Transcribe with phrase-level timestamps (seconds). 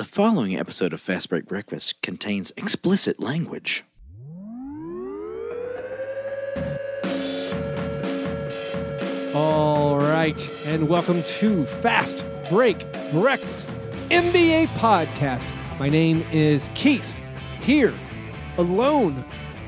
[0.00, 3.84] The following episode of Fast Break Breakfast contains explicit language.
[9.34, 13.74] All right, and welcome to Fast Break Breakfast
[14.08, 15.46] NBA podcast.
[15.78, 17.18] My name is Keith,
[17.60, 17.92] here
[18.56, 19.22] alone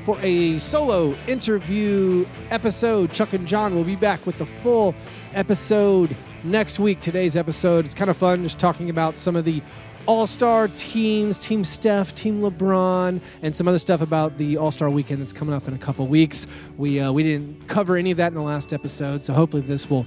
[0.05, 3.11] for a solo interview episode.
[3.11, 4.95] Chuck and Jon will be back with the full
[5.35, 7.01] episode next week.
[7.01, 9.61] Today's episode is kind of fun, just talking about some of the
[10.05, 14.89] all star teams, Team Steph, Team LeBron, and some other stuff about the All Star
[14.89, 16.47] weekend that's coming up in a couple weeks.
[16.77, 19.89] We, uh, we didn't cover any of that in the last episode, so hopefully this
[19.89, 20.05] will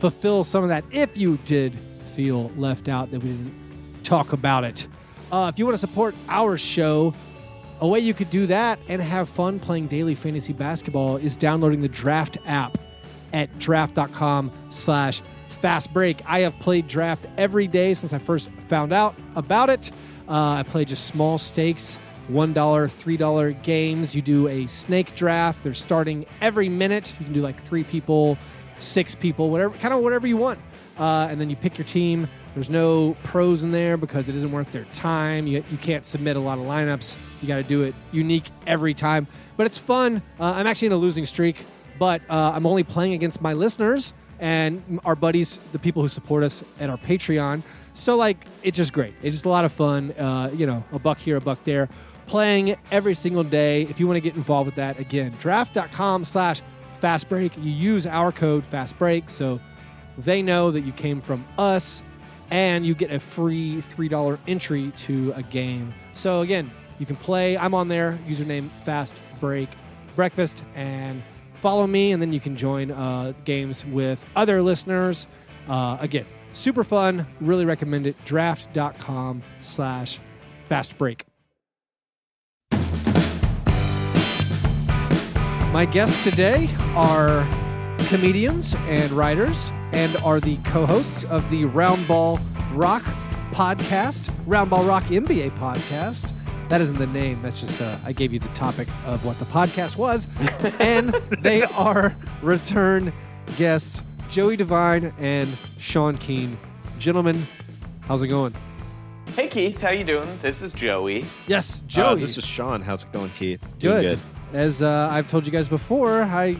[0.00, 1.78] fulfill some of that if you did
[2.14, 4.86] feel left out that we didn't talk about it.
[5.32, 7.14] Uh, if you want to support our show,
[7.80, 11.80] a way you could do that and have fun playing daily fantasy basketball is downloading
[11.80, 12.78] the Draft app
[13.32, 15.22] at draft.com slash
[15.58, 16.22] fast break.
[16.26, 19.90] I have played draft every day since I first found out about it.
[20.28, 21.98] Uh, I play just small stakes,
[22.30, 24.14] $1, $3 games.
[24.14, 25.62] You do a snake draft.
[25.62, 27.16] They're starting every minute.
[27.18, 28.38] You can do like three people,
[28.78, 30.60] six people, whatever, kind of whatever you want.
[30.98, 32.28] Uh, and then you pick your team.
[32.54, 35.46] There's no pros in there because it isn't worth their time.
[35.46, 37.16] You, you can't submit a lot of lineups.
[37.40, 39.28] You got to do it unique every time.
[39.56, 40.22] But it's fun.
[40.40, 41.64] Uh, I'm actually in a losing streak,
[41.98, 46.42] but uh, I'm only playing against my listeners and our buddies, the people who support
[46.42, 47.62] us at our Patreon.
[47.92, 49.14] So, like, it's just great.
[49.22, 50.12] It's just a lot of fun.
[50.12, 51.88] Uh, you know, a buck here, a buck there.
[52.26, 53.82] Playing every single day.
[53.82, 56.62] If you want to get involved with that, again, draft.com slash
[57.00, 57.56] fastbreak.
[57.56, 59.60] You use our code fastbreak so
[60.18, 62.02] they know that you came from us
[62.50, 65.92] and you get a free $3 entry to a game.
[66.14, 67.56] So, again, you can play.
[67.56, 69.68] I'm on there, username fast break
[70.18, 71.22] breakfast, and
[71.60, 75.26] follow me, and then you can join uh, games with other listeners.
[75.68, 77.26] Uh, again, super fun.
[77.40, 78.16] Really recommend it.
[78.24, 80.20] Draft.com slash
[80.68, 81.24] fast break.
[85.72, 87.46] My guests today are
[88.06, 92.40] comedians and writers and are the co-hosts of the Roundball
[92.72, 93.04] Rock
[93.50, 96.32] podcast, Roundball Rock NBA podcast.
[96.68, 97.40] That isn't the name.
[97.40, 100.28] That's just uh, I gave you the topic of what the podcast was,
[100.78, 101.08] and
[101.40, 103.10] they are return
[103.56, 106.58] guests Joey Devine and Sean Keane.
[106.98, 107.46] Gentlemen,
[108.02, 108.54] how's it going?
[109.34, 110.28] Hey Keith, how you doing?
[110.42, 111.24] This is Joey.
[111.46, 112.20] Yes, Uh, Joey.
[112.20, 112.82] this is Sean.
[112.82, 113.62] How's it going, Keith?
[113.80, 114.02] good.
[114.02, 114.18] Doing good.
[114.52, 116.56] As uh, I've told you guys before, I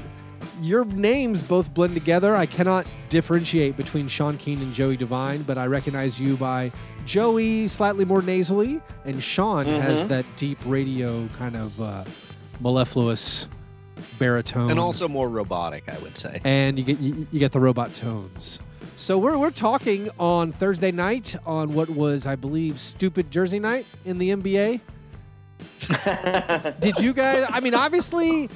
[0.62, 2.34] your names both blend together.
[2.34, 6.72] I cannot differentiate between Sean Keane and Joey Devine, but I recognize you by
[7.08, 10.08] Joey slightly more nasally, and Sean has Mhm.
[10.08, 12.04] that deep radio kind of uh,
[12.60, 13.48] mellifluous
[14.19, 16.41] baritone, And also more robotic, I would say.
[16.44, 18.60] and you get you, you get the robot tones.
[18.94, 23.86] So we're we're talking on Thursday night on what was I believe stupid Jersey night
[24.04, 24.80] in the NBA.
[26.80, 27.47] Did you guys?
[27.48, 28.50] I mean, obviously,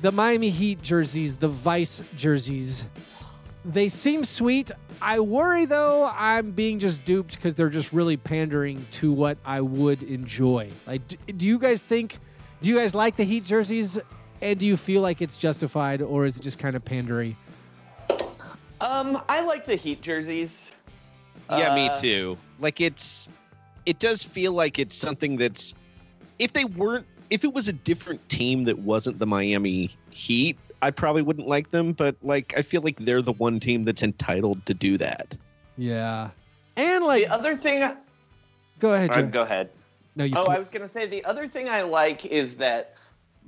[0.00, 2.86] the Miami Heat jerseys, the Vice jerseys,
[3.68, 4.72] they seem sweet.
[5.00, 9.60] I worry though, I'm being just duped because they're just really pandering to what I
[9.60, 10.70] would enjoy.
[10.86, 12.18] Like, do, do you guys think?
[12.62, 13.98] Do you guys like the Heat jerseys?
[14.40, 17.34] And do you feel like it's justified, or is it just kind of pandery?
[18.80, 20.72] Um, I like the Heat jerseys.
[21.50, 22.38] yeah, me Uh, too.
[22.60, 23.28] Like it's,
[23.86, 25.74] it does feel like it's something that's,
[26.38, 30.90] if they weren't, if it was a different team that wasn't the Miami Heat, I
[30.90, 31.92] probably wouldn't like them.
[31.92, 35.36] But like, I feel like they're the one team that's entitled to do that.
[35.76, 36.30] Yeah.
[36.76, 37.90] And like, The other thing,
[38.78, 39.26] go ahead, Joe.
[39.26, 39.70] go ahead.
[40.14, 40.34] No, you.
[40.36, 40.56] Oh, can't.
[40.56, 42.96] I was gonna say the other thing I like is that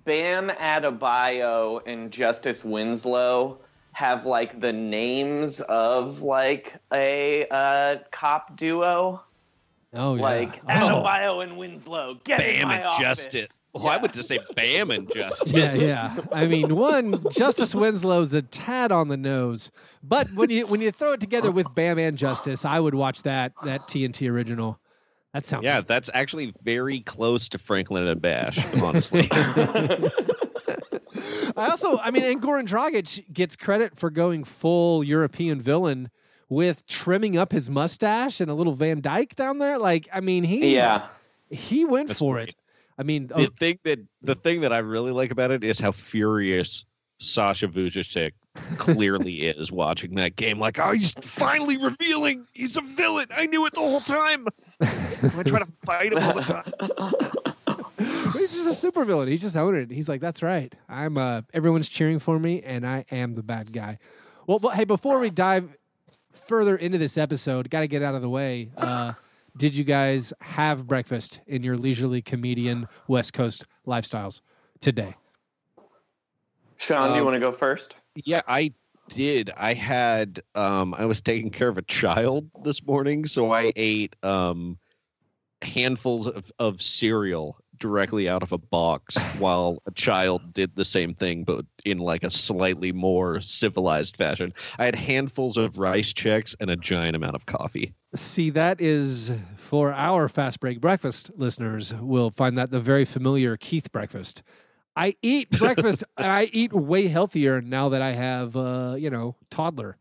[0.04, 3.58] Bam Adebayo and Justice Winslow
[3.92, 9.20] have like the names of like a uh, cop duo,
[9.94, 10.22] oh yeah.
[10.22, 10.68] like oh.
[10.68, 12.18] Adebayo and Winslow.
[12.24, 13.00] Get in Bam my and office.
[13.00, 13.59] Justice.
[13.72, 15.53] Well, I would just say Bam and Justice.
[15.53, 16.16] Yeah, yeah.
[16.32, 19.70] I mean, one Justice Winslow's a tad on the nose,
[20.03, 23.22] but when you when you throw it together with Bam and Justice, I would watch
[23.22, 24.78] that that TNT original.
[25.32, 29.28] That sounds Yeah, that's actually very close to Franklin and Bash, honestly.
[31.56, 36.10] I also, I mean, and Goran Dragic gets credit for going full European villain
[36.48, 39.78] with trimming up his mustache and a little Van Dyke down there.
[39.78, 41.06] Like, I mean, he Yeah.
[41.48, 42.50] he went That's for great.
[42.50, 42.54] it.
[43.00, 45.80] I mean, the oh, thing that the thing that I really like about it is
[45.80, 46.84] how furious
[47.18, 48.32] Sasha Vujacic
[48.76, 50.58] clearly is watching that game.
[50.58, 53.28] Like, oh, he's finally revealing he's a villain.
[53.34, 54.47] I knew it the whole time.
[54.82, 56.72] I try to fight him all the time.
[58.34, 59.28] he's just a super villain.
[59.28, 59.91] He's just owning it.
[59.91, 60.70] He's like, that's right.
[60.86, 61.16] I'm.
[61.16, 63.98] uh Everyone's cheering for me, and I am the bad guy.
[64.47, 65.74] Well, but hey, before we dive
[66.34, 68.68] further into this episode, got to get out of the way.
[68.76, 69.14] Uh,
[69.56, 74.41] did you guys have breakfast in your leisurely comedian West Coast lifestyles
[74.80, 75.16] today?
[76.78, 77.97] Sean, do you Um, want to go first?
[78.14, 78.72] Yeah, I
[79.08, 79.50] did.
[79.56, 84.16] I had um I was taking care of a child this morning, so I ate
[84.22, 84.78] um
[85.62, 91.15] handfuls of, of cereal directly out of a box while a child did the same
[91.15, 94.53] thing but in like a slightly more civilized fashion.
[94.78, 97.94] I had handfuls of Rice Chex and a giant amount of coffee.
[98.15, 103.56] See, that is for our fast break breakfast listeners will find that the very familiar
[103.56, 104.42] Keith breakfast.
[104.94, 109.36] I eat breakfast and I eat way healthier now that I have uh, you know,
[109.50, 109.97] toddler.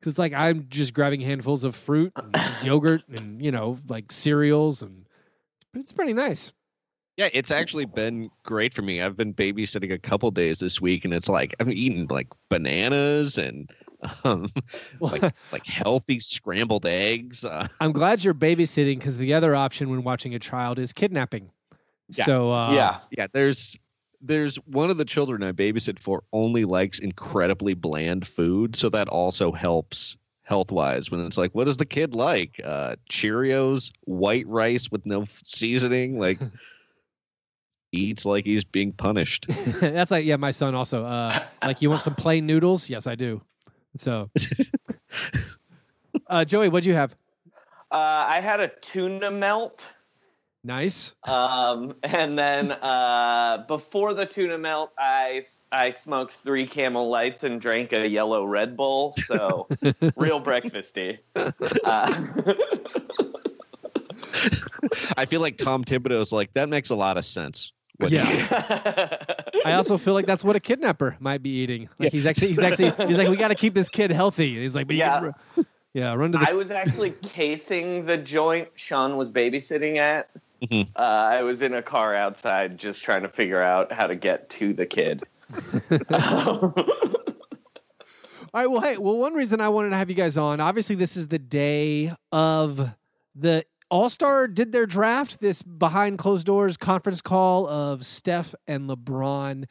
[0.00, 4.82] Cuz like I'm just grabbing handfuls of fruit and yogurt and you know, like cereals
[4.82, 5.06] and
[5.74, 6.52] it's pretty nice.
[7.16, 9.00] Yeah, it's actually been great for me.
[9.00, 13.38] I've been babysitting a couple days this week and it's like I'm eating like bananas
[13.38, 13.70] and
[14.24, 14.50] um
[15.00, 15.22] like
[15.52, 17.44] like healthy scrambled eggs.
[17.44, 21.50] Uh, I'm glad you're babysitting cuz the other option when watching a child is kidnapping.
[22.10, 22.26] Yeah.
[22.26, 22.98] So uh yeah.
[23.10, 23.78] yeah, there's
[24.20, 29.08] there's one of the children I babysit for only likes incredibly bland food, so that
[29.08, 32.60] also helps health wise when it's like, what does the kid like?
[32.64, 36.38] Uh, Cheerios, white rice with no f- seasoning, like
[37.96, 39.46] eats like he's being punished.
[39.80, 41.04] That's like yeah, my son also.
[41.04, 42.88] Uh, like you want some plain noodles?
[42.88, 43.42] Yes, I do.
[43.98, 44.30] So,
[46.26, 47.14] uh, Joey, what'd you have?
[47.90, 49.86] Uh, I had a tuna melt.
[50.64, 51.12] Nice.
[51.22, 57.60] Um, and then uh, before the tuna melt, I I smoked three Camel Lights and
[57.60, 59.12] drank a yellow Red Bull.
[59.12, 59.68] So
[60.16, 61.18] real breakfasty.
[61.36, 62.24] Uh,
[65.16, 67.72] I feel like Tom Thibodeau's like that makes a lot of sense.
[67.98, 69.16] What- Yeah.
[69.64, 71.88] I also feel like that's what a kidnapper might be eating.
[71.98, 74.60] Like he's actually he's actually he's like we got to keep this kid healthy.
[74.60, 75.30] He's like, but Yeah.
[75.56, 75.62] yeah,
[75.94, 80.28] yeah, run to the I was actually casing the joint Sean was babysitting at.
[80.62, 80.88] Mhm.
[80.96, 84.48] Uh, I was in a car outside just trying to figure out how to get
[84.50, 85.22] to the kid.
[88.54, 88.70] All right.
[88.70, 91.28] Well, hey, well, one reason I wanted to have you guys on, obviously, this is
[91.28, 92.90] the day of
[93.34, 93.64] the
[93.96, 95.40] All Star did their draft.
[95.40, 99.64] This behind closed doors conference call of Steph and LeBron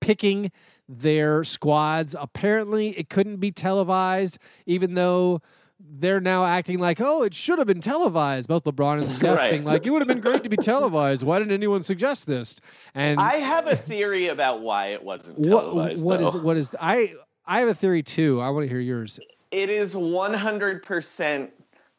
[0.00, 0.52] picking
[0.88, 2.14] their squads.
[2.16, 5.40] Apparently, it couldn't be televised, even though
[5.80, 8.46] they're now acting like, oh, it should have been televised.
[8.48, 9.50] Both LeBron and Steph Right.
[9.50, 11.24] being like, it would have been great to be televised.
[11.24, 12.54] Why didn't anyone suggest this?
[12.94, 16.04] And I have a theory about why it wasn't what televised.
[16.04, 16.40] what is though.
[16.42, 17.14] what is I
[17.44, 18.40] I have a theory too.
[18.40, 19.18] I want to hear yours.
[19.50, 21.50] It is 100%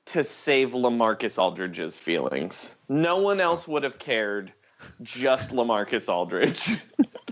[0.06, 2.76] to save Lamarcus Aldridge's feelings.
[2.90, 4.54] No one else would have cared,
[5.02, 6.78] just Lamarcus Aldridge.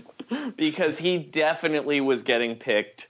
[0.56, 3.08] because he definitely was getting picked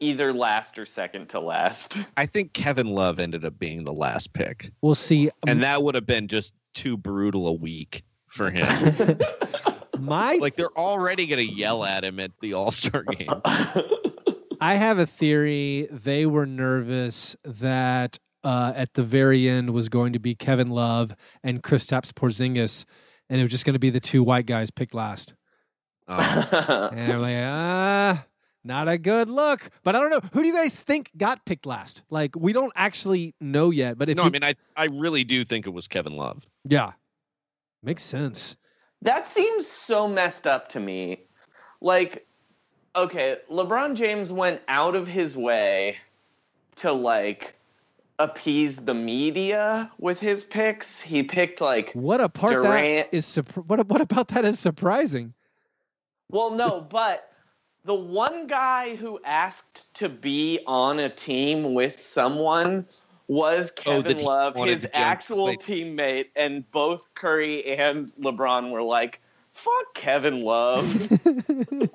[0.00, 1.96] either last or second to last.
[2.16, 5.28] I think Kevin Love ended up being the last pick, We'll see.
[5.28, 8.66] Um, and that would have been just too brutal a week for him.
[9.98, 13.28] My like they're already gonna yell at him at the All Star game.
[14.62, 15.88] I have a theory.
[15.90, 21.16] They were nervous that uh, at the very end was going to be Kevin Love
[21.42, 22.84] and Kristaps Porzingis,
[23.28, 25.34] and it was just going to be the two white guys picked last.
[26.06, 26.20] Um,
[26.92, 28.24] And they're like, ah,
[28.62, 29.68] not a good look.
[29.82, 30.20] But I don't know.
[30.32, 32.04] Who do you guys think got picked last?
[32.08, 33.98] Like, we don't actually know yet.
[33.98, 36.46] But if no, you, I mean I I really do think it was Kevin Love.
[36.64, 36.92] yeah,
[37.82, 38.56] makes sense.
[39.02, 41.24] That seems so messed up to me.
[41.80, 42.28] Like,
[42.96, 45.96] okay, LeBron James went out of his way
[46.76, 47.54] to like
[48.18, 51.00] appease the media with his picks.
[51.00, 53.34] He picked like What a part Durant- that is.
[53.66, 55.34] What what about that is surprising?
[56.30, 57.30] Well, no, but
[57.84, 62.86] the one guy who asked to be on a team with someone
[63.28, 65.60] was Oh, Kevin that he Love, his to be on actual Slate.
[65.60, 69.20] teammate, and both Curry and LeBron were like,
[69.52, 70.86] "Fuck Kevin Love."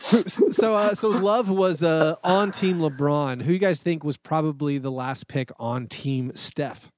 [0.00, 3.42] so uh, so Love was uh, on Team LeBron.
[3.42, 6.90] Who you guys think was probably the last pick on Team Steph?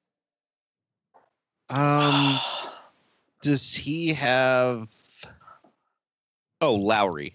[1.69, 2.39] Um,
[3.41, 4.89] does he have?
[6.61, 7.35] Oh, Lowry,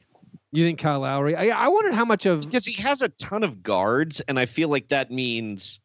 [0.53, 1.35] You think Kyle Lowry?
[1.35, 4.45] I, I wondered how much of because he has a ton of guards, and I
[4.45, 5.81] feel like that means.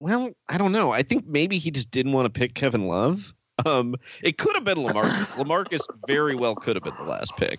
[0.00, 0.92] Well, I don't know.
[0.92, 3.34] I think maybe he just didn't want to pick Kevin Love.
[3.66, 5.34] Um, it could have been Lamarcus.
[5.36, 7.58] Lamarcus very well could have been the last pick.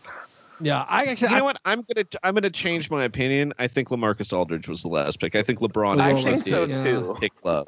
[0.61, 0.85] Yeah.
[0.87, 1.57] I actually You I, know what?
[1.65, 3.53] I'm gonna I'm gonna change my opinion.
[3.59, 5.35] I think Lamarcus Aldridge was the last pick.
[5.35, 6.83] I think LeBron I I actually think so Yeah.
[6.83, 7.17] too.
[7.19, 7.67] picked Love.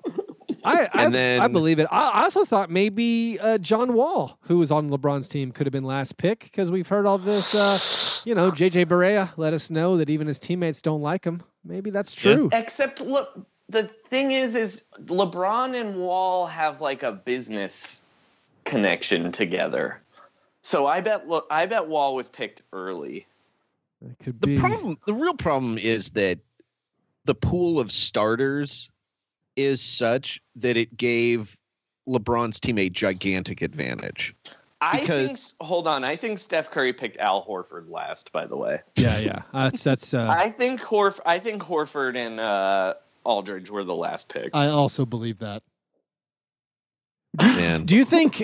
[0.63, 1.87] I, I, And then- I believe it.
[1.91, 5.71] I, I also thought maybe uh, John Wall, who was on LeBron's team, could have
[5.71, 7.55] been last pick because we've heard all this.
[7.55, 11.41] Uh, you know, JJ Barea let us know that even his teammates don't like him.
[11.63, 12.33] Maybe that's Yeah.
[12.35, 12.49] true.
[12.51, 13.29] Except look,
[13.69, 18.03] the thing is, is LeBron and Wall have like a business
[18.65, 20.00] connection together.
[20.63, 23.25] So I bet look, I bet Wall was picked early.
[24.03, 24.57] It could The be.
[24.57, 26.39] problem, the real problem is that
[27.25, 28.89] the pool of starters
[29.55, 31.55] is such that it gave
[32.07, 34.35] LeBron's team a gigantic advantage.
[34.83, 35.07] I think.
[35.09, 38.31] Because- Hold on, I think Steph Curry picked Al Horford last.
[38.31, 39.41] By the way, Yeah, yeah.
[39.53, 40.13] Uh, that's that's.
[40.15, 41.19] Uh, I think Horf.
[41.25, 44.57] I think Horford and uh, Aldridge were the last picks.
[44.57, 45.61] I also believe that.
[47.39, 48.43] Man, Do you think?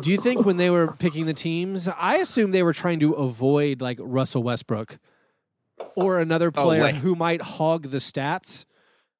[0.00, 3.12] Do you think when they were picking the teams, I assume they were trying to
[3.14, 4.98] avoid like Russell Westbrook
[5.94, 8.64] or another Oh, player like- who might hog the stats?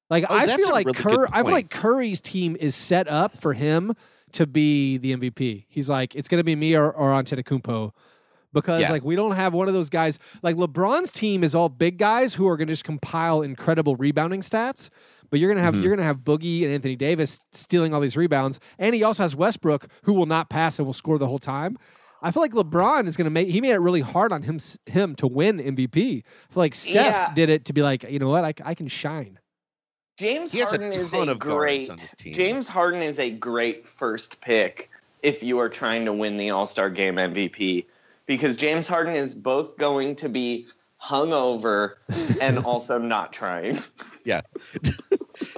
[0.09, 3.37] Like Oh, I feel like really Cur- I feel like Curry's team is set up
[3.37, 3.93] for him
[4.33, 5.65] to be the MVP.
[5.67, 7.91] He's like, it's going to be me or, or Antetokounmpo.
[8.53, 8.91] Because Yeah.
[8.91, 12.35] like we don't have one of those guys like LeBron's team is all big guys
[12.35, 14.89] who are going to just compile incredible rebounding stats,
[15.29, 15.81] but you're gonna have Mhm.
[15.83, 19.35] you're gonna have Boogie and Anthony Davis stealing all these rebounds, and he also has
[19.35, 21.77] Westbrook who will not pass and will score the whole time.
[22.21, 25.15] I feel like LeBron is gonna make he made it really hard on him him
[25.15, 26.23] to win MVP.
[26.49, 27.33] I feel like Steph Yeah.
[27.33, 29.39] did it to be like you know what I, I can shine.
[30.17, 31.89] James He has a Harden is a of great.
[31.91, 32.33] on his team.
[32.33, 34.89] James Harden is a great first pick
[35.21, 37.85] if you are trying to win the All Star Game MVP
[38.25, 40.65] because James Harden is both going to be
[40.99, 41.93] hungover
[42.41, 43.77] and also not trying.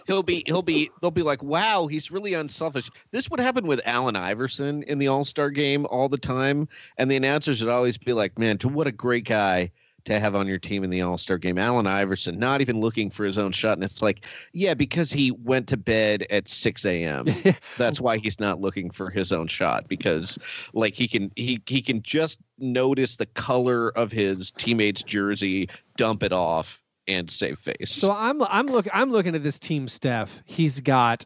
[0.08, 2.90] he'll be he'll be they'll be like, wow, he's really unselfish.
[3.12, 6.68] This would happen with Allen Iverson in the All Star game all the time,
[6.98, 9.72] and the announcers would always be like, man, to what a great guy
[10.06, 11.58] to have on your team in the All Star game.
[11.58, 15.32] Allen Iverson, not even looking for his own shot, and it's like, yeah, because he
[15.32, 17.26] went to bed at six a.m.
[17.78, 20.38] That's why he's not looking for his own shot because,
[20.74, 26.24] like, he can he he can just notice the color of his teammate's jersey, dump
[26.24, 27.92] it off, and save face.
[27.94, 30.42] So I'm I'm look I'm looking at this team, Steph.
[30.46, 31.26] He's got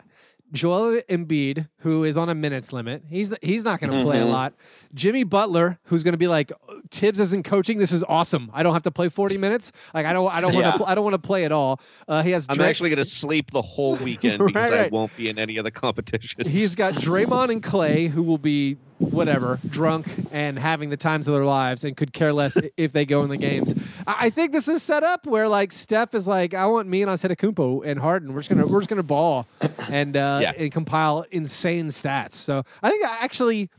[0.52, 3.04] Joel Embiid, who is on a minutes limit.
[3.10, 4.30] He's he's not going to play a Mhm.
[4.32, 4.54] lot.
[4.94, 6.52] Jimmy Butler, who's going to be like
[6.92, 7.80] Tibbs isn't coaching.
[7.80, 8.52] This is awesome.
[8.54, 9.72] I don't have to play 40 minutes.
[9.96, 10.78] Like I don't I don't want Yeah.
[10.78, 11.82] to I don't want to play at all.
[12.08, 15.16] Uh, he has I'm actually going to sleep the whole weekend because Right, I won't
[15.18, 16.48] be in any of the competitions.
[16.48, 18.78] He's got Draymond and Klay, who will be
[19.12, 23.06] whatever drunk and having the times of their lives, and could care less if they
[23.06, 23.74] go in the games.
[24.08, 27.12] I think this is set up where like Steph is like, I want me and
[27.12, 28.34] Antetokounmpo and Harden.
[28.34, 29.48] We're just gonna we're just gonna ball
[29.90, 30.54] and uh, Yeah.
[30.58, 32.34] and compile insane stats.
[32.34, 33.70] So I think I actually.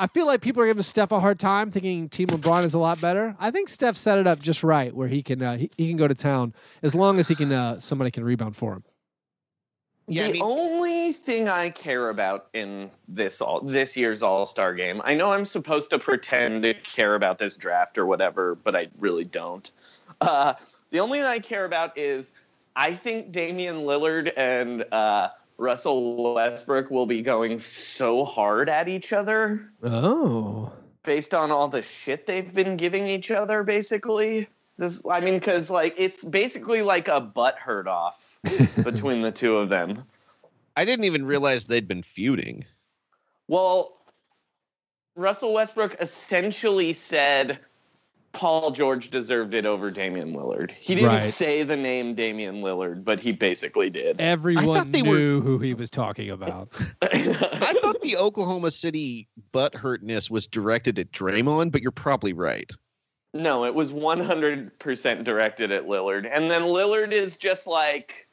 [0.00, 2.78] I feel like people are giving Steph a hard time, thinking Team LeBron is a
[2.78, 3.34] lot better.
[3.40, 5.96] I think Steph set it up just right, where he can uh, he, he can
[5.96, 8.84] go to town as long as he can uh, somebody can rebound for him.
[10.08, 14.46] Yeah, the I mean- only thing I care about in this all this year's All
[14.46, 18.54] Star Game, I know I'm supposed to pretend to care about this draft or whatever,
[18.54, 19.70] but I really don't.
[20.20, 20.54] Uh,
[20.90, 22.32] the only thing I care about is
[22.74, 29.12] I think Damian Lillard and uh, Russell Westbrook will be going so hard at each
[29.12, 30.72] other Oh,
[31.02, 33.62] based on all the shit they've been giving each other.
[33.62, 34.48] Basically,
[34.78, 38.27] this I mean, because like it's basically like a butt hurt off
[38.84, 40.04] between the two of them.
[40.76, 42.64] I didn't even realize they'd been feuding.
[43.48, 43.96] Well,
[45.16, 47.58] Russell Westbrook essentially said
[48.32, 50.70] Paul George deserved it over Damian Lillard.
[50.70, 51.22] He didn't Right.
[51.22, 54.20] say the name Damian Lillard, but he basically did.
[54.20, 56.68] everyone they were- knew who he was talking about.
[57.02, 62.70] I thought the Oklahoma City butt hurtness was directed at Draymond, but you're probably right.
[63.34, 66.28] no, it was 100% directed at Lillard.
[66.30, 68.27] And then Lillard is just like,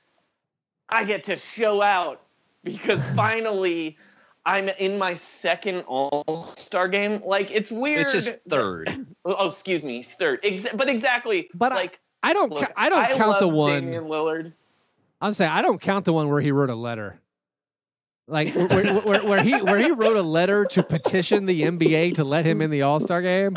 [0.89, 2.21] I get to show out
[2.63, 3.97] because finally
[4.45, 7.21] I'm in my second All Star game.
[7.25, 8.07] Like, it's weird.
[8.13, 9.07] It's that- third.
[9.27, 10.39] Oh, excuse me, third.
[10.43, 11.49] Ex- but exactly.
[11.55, 12.51] But I- like, I don't.
[12.51, 13.81] look, ca- I don't count the one.
[13.85, 14.53] Damian Lillard.
[15.19, 17.19] I'll say I don't count the one where he wrote a letter.
[18.27, 22.15] Like where, where, where, where he where he wrote a letter to petition the NBA
[22.15, 23.55] to let him in the All Star game.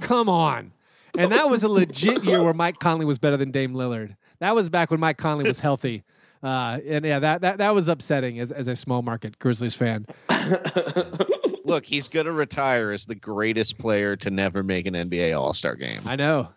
[0.00, 0.72] Come on,
[1.18, 4.16] and that was a legit year where Mike Conley was better than Dame Lillard.
[4.38, 6.04] That was back when Mike Conley was healthy.
[6.44, 10.06] Uh, and yeah, that, that that was upsetting as, as a small market Grizzlies fan.
[11.64, 15.54] Look, he's going to retire as the greatest player to never make an NBA All
[15.54, 16.02] Star game.
[16.04, 16.48] I know.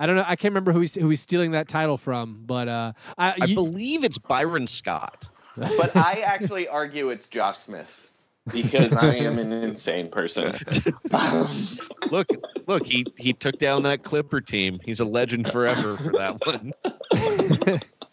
[0.00, 0.24] I don't know.
[0.26, 3.44] I can't remember who he's who he's stealing that title from, but uh, I, I
[3.46, 5.28] you- believe it's Byron Scott.
[5.56, 8.12] but I actually argue it's Josh Smith
[8.52, 10.54] because I am an insane person.
[12.10, 12.28] Look,
[12.66, 14.78] look, he he took down that Clipper team.
[14.84, 17.80] He's a legend forever for that one.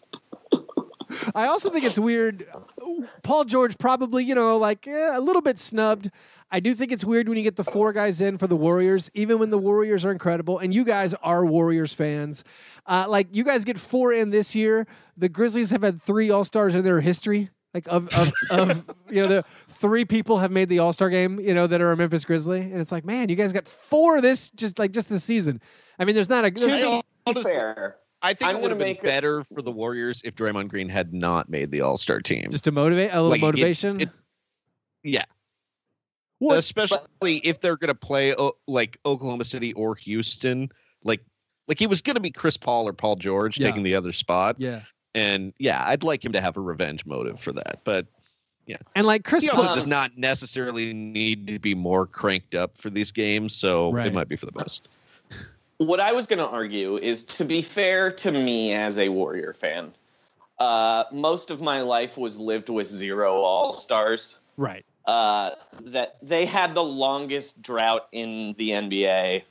[1.34, 2.46] I also think it's weird.
[3.22, 6.10] Paul George probably, you know, like eh, a little bit snubbed.
[6.50, 9.10] I do think it's weird when you get the four guys in for the Warriors,
[9.14, 10.58] even when the Warriors are incredible.
[10.58, 12.44] And you guys are Warriors fans.
[12.86, 14.86] Uh, like you guys get four in this year.
[15.16, 17.50] The Grizzlies have had three All Stars in their history.
[17.72, 21.40] Like of of, of you know the three people have made the All Star game.
[21.40, 24.20] You know that are a Memphis Grizzly, and it's like man, you guys got four
[24.20, 25.60] this just like just this season.
[25.98, 27.02] I mean, there's not a there's-
[27.44, 30.34] fair, I think I'm it would have been make a- better for the Warriors if
[30.34, 32.48] Draymond Green had not made the All Star team.
[32.50, 34.00] just to motivate a little Like, motivation.
[34.00, 34.10] it-
[35.02, 35.24] yeah,
[36.38, 40.70] What- especially if they're going to play o- like Oklahoma City or Houston.
[41.02, 41.20] Like,
[41.68, 43.68] like he was going to be Chris Paul or Paul George Yeah.
[43.68, 44.80] taking the other spot, yeah,
[45.14, 47.80] and yeah, I'd like him to have a revenge motive for that.
[47.84, 48.06] But
[48.66, 48.78] yeah.
[48.94, 52.78] and like Chris he Paul, also does not necessarily need to be more cranked up
[52.78, 54.06] for these games, so Right.
[54.06, 54.88] it might be for the best.
[55.86, 59.52] What I was going to argue is to be fair to me as a Warrior
[59.52, 59.94] fan,
[60.58, 64.40] uh, most of my life was lived with zero All Stars.
[64.56, 64.84] right?
[65.06, 65.50] Uh,
[65.82, 69.42] that they had the longest drought in the NBA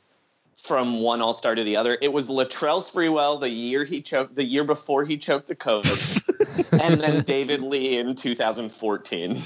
[0.57, 1.97] from one All Star to the other.
[2.01, 6.19] It was Latrell Sprewell the year he choked, the year before he choked the coach,
[6.71, 9.41] and then David Lee in 2014.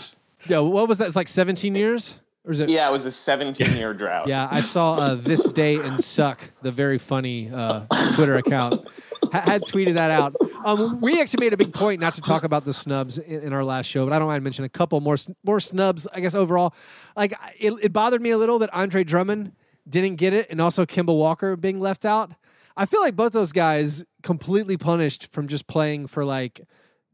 [0.48, 1.08] Yeah, what was that?
[1.08, 2.15] It's like 17 years,
[2.47, 2.69] or is it?
[2.69, 4.27] Yeah, it was a 17 year drought.
[4.27, 7.81] Yeah, I saw uh, this day and suck the very funny uh,
[8.13, 8.87] Twitter account
[9.31, 10.35] ha- had tweeted that out.
[10.65, 13.53] Um, we actually made a big point not to talk about the snubs in, in
[13.53, 16.07] our last show, but I don't mind mentioning a couple more sn- more snubs.
[16.13, 16.73] I guess overall,
[17.15, 19.51] like it, it bothered me a little that Andre Drummond
[19.87, 22.31] didn't get it, and also Kemba Walker being left out.
[22.75, 26.61] I feel like both those guys completely punished from just playing for like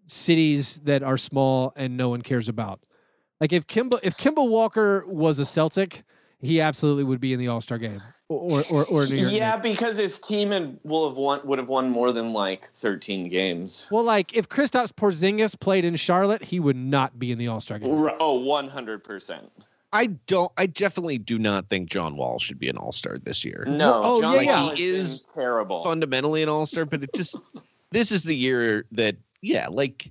[0.08, 2.82] cities that are small and no one cares about.
[3.44, 6.06] Like if Kemba if Kemba Walker was a Celtic,
[6.40, 9.34] he absolutely would be in the All Star game or or or New York.
[9.34, 9.62] Yeah, Knicks.
[9.64, 13.86] because his team had, will have won would have won more than like 13 games.
[13.92, 17.60] Well, like if Kristaps Porzingis played in Charlotte, he would not be in the All
[17.60, 17.92] Star game.
[17.92, 19.50] Oh, 100%.
[19.92, 20.50] I don't.
[20.58, 23.66] I definitely do not think John Wall should be an All Star this year.
[23.68, 24.64] No, Oh, John yeah, yeah.
[24.64, 25.84] Wall He is terrible.
[25.84, 27.36] Fundamentally an All Star, but it just
[27.92, 30.10] this is the year that yeah, like,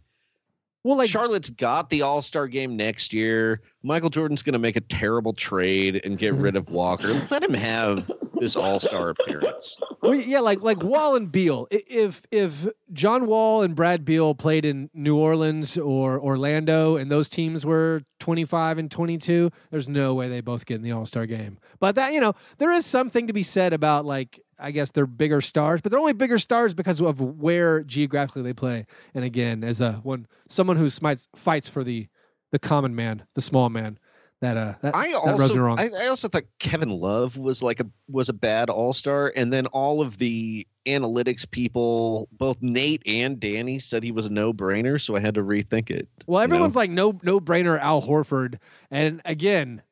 [0.85, 3.61] Well, like Charlotte's got the All Star game next year.
[3.85, 7.13] Michael Jordan's going to make a terrible trade and get rid of Walker.
[7.31, 9.81] Let him have this All Star appearance.
[10.03, 11.69] well, yeah, like like Wall and Beal.
[11.71, 17.29] If if John Wall and Brad Beal played in New Orleans or Orlando, and those
[17.29, 20.91] teams were twenty five and twenty two, there's no way they both get in the
[20.93, 21.59] All Star game.
[21.79, 25.07] But that you know, there is something to be said about like I guess they're
[25.07, 28.87] bigger stars, but they're only bigger stars because of where geographically they play.
[29.15, 32.09] And again, as a one someone who smites, fights for the
[32.53, 33.99] the common man, the small man,
[34.41, 35.79] that uh that, I that also wrong.
[35.79, 39.53] I, I also thought Kevin Love was like a was a bad All Star, and
[39.53, 44.53] then all of the analytics people, both Nate and Danny, said he was a no
[44.53, 45.01] brainer.
[45.01, 46.09] So I had to rethink it.
[46.27, 46.55] Well, you know?
[46.55, 48.59] everyone's like no no brainer Al Horford,
[48.91, 49.83] and again,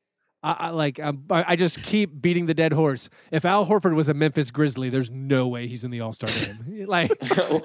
[0.42, 3.10] I, I like I'm, I I just keep beating the dead horse.
[3.30, 6.28] If Al Horford was a Memphis Grizzly, there's no way he's in the All Star
[6.30, 6.86] game.
[6.88, 7.12] like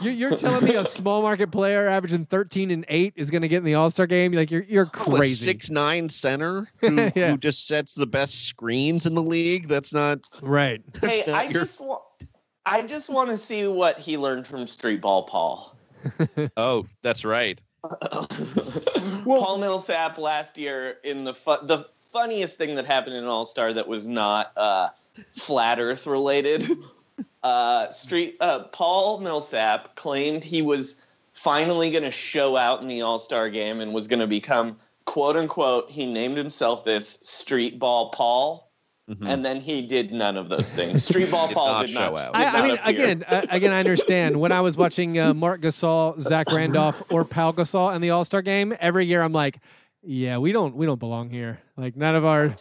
[0.01, 3.47] you're, you're telling me a small market player averaging 13 and eight is going to
[3.47, 4.33] get in the All Star game?
[4.33, 5.35] Like you're you're Oh, a crazy.
[5.35, 7.31] six nine center who, Yeah.
[7.31, 9.67] who just sets the best screens in the league.
[9.69, 10.19] That's not.
[10.41, 10.81] right.
[11.01, 12.01] hey, not I your- just want
[12.65, 15.77] I just want to see what he learned from Street Ball Paul.
[16.57, 17.59] Oh, that's right.
[19.23, 23.73] Paul Millsap last year in the fu- the funniest thing that happened in All Star
[23.73, 24.89] that was not uh,
[25.31, 26.69] flat Earth related.
[27.43, 30.95] Uh, Street uh, Paul Millsap claimed he was
[31.33, 34.77] finally going to show out in the All Star game and was going to become
[35.05, 35.91] quote unquote.
[35.91, 38.71] He named himself this Street Ball Paul,
[39.07, 39.29] Mhm.
[39.31, 41.05] and then he did none of those things.
[41.05, 42.33] Street Ball Did Paul not did not show out.
[42.33, 43.03] did I, I mean, appear.
[43.05, 44.39] again, uh, again, I understand.
[44.41, 48.25] When I was watching uh, Marc Gasol, Zach Randolph, or Pau Gasol in the All
[48.25, 49.59] Star game, every year I'm like,
[50.01, 51.59] yeah, we don't, we don't belong here.
[51.77, 52.55] Like none of our,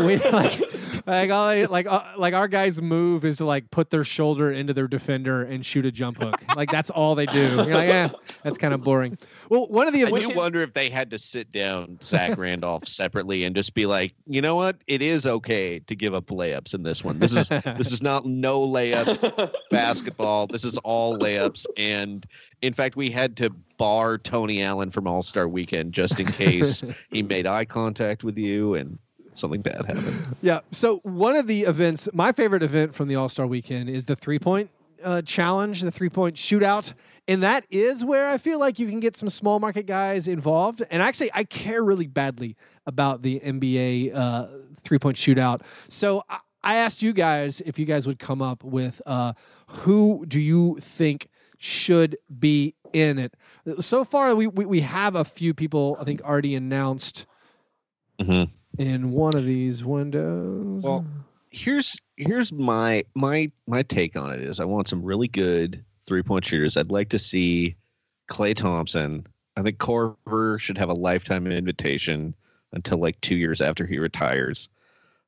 [0.00, 0.60] we like,
[1.06, 4.50] like, all, I- like, uh, like our guys' move is to like put their shoulder
[4.52, 6.42] into their defender and shoot a jump hook.
[6.56, 7.40] Like that's all they do.
[7.40, 8.10] You're like, yeah,
[8.42, 9.18] that's kind of boring.
[9.50, 12.36] Well, one of the I do is- wonder if they had to sit down Zach
[12.38, 14.76] Randolph separately and just be like, you know what?
[14.86, 17.18] It is okay to give up layups in this one.
[17.18, 20.46] This is this is not no layups basketball.
[20.46, 21.66] This is all layups.
[21.76, 22.26] And
[22.62, 26.82] in fact, we had to bar Tony Allen from All Star Weekend just in case
[27.10, 28.98] he made eye contact with you and
[29.36, 30.36] something bad happened.
[30.42, 30.60] Yeah.
[30.72, 34.16] So one of the events, my favorite event from the All Star Weekend is the
[34.16, 34.70] three point
[35.02, 36.92] uh, challenge, the three point shootout,
[37.28, 40.82] and that is where I feel like you can get some small market guys involved.
[40.90, 44.46] And actually, I care really badly about the NBA uh,
[44.82, 45.62] three point shootout.
[45.88, 49.34] So I, I asked you guys if you guys would come up with uh,
[49.68, 53.34] who do you think should be in it.
[53.80, 57.26] So far, we we, we have a few people I think already announced
[58.20, 58.50] Mhm.
[58.78, 60.82] In one of these windows.
[60.84, 61.06] Well,
[61.50, 66.22] here's here's my my my take on it is I want some really good three
[66.22, 66.76] point shooters.
[66.76, 67.76] I'd like to see
[68.30, 69.26] Klay Thompson.
[69.56, 72.34] I think Korver should have a lifetime invitation
[72.72, 74.68] until like two years after he retires.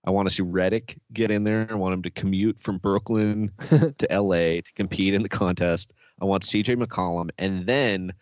[0.05, 1.67] I want to see Redick get in there.
[1.71, 5.93] I want him to commute from Brooklyn to LA to compete in the contest.
[6.21, 8.13] I want CJ McCollum, and then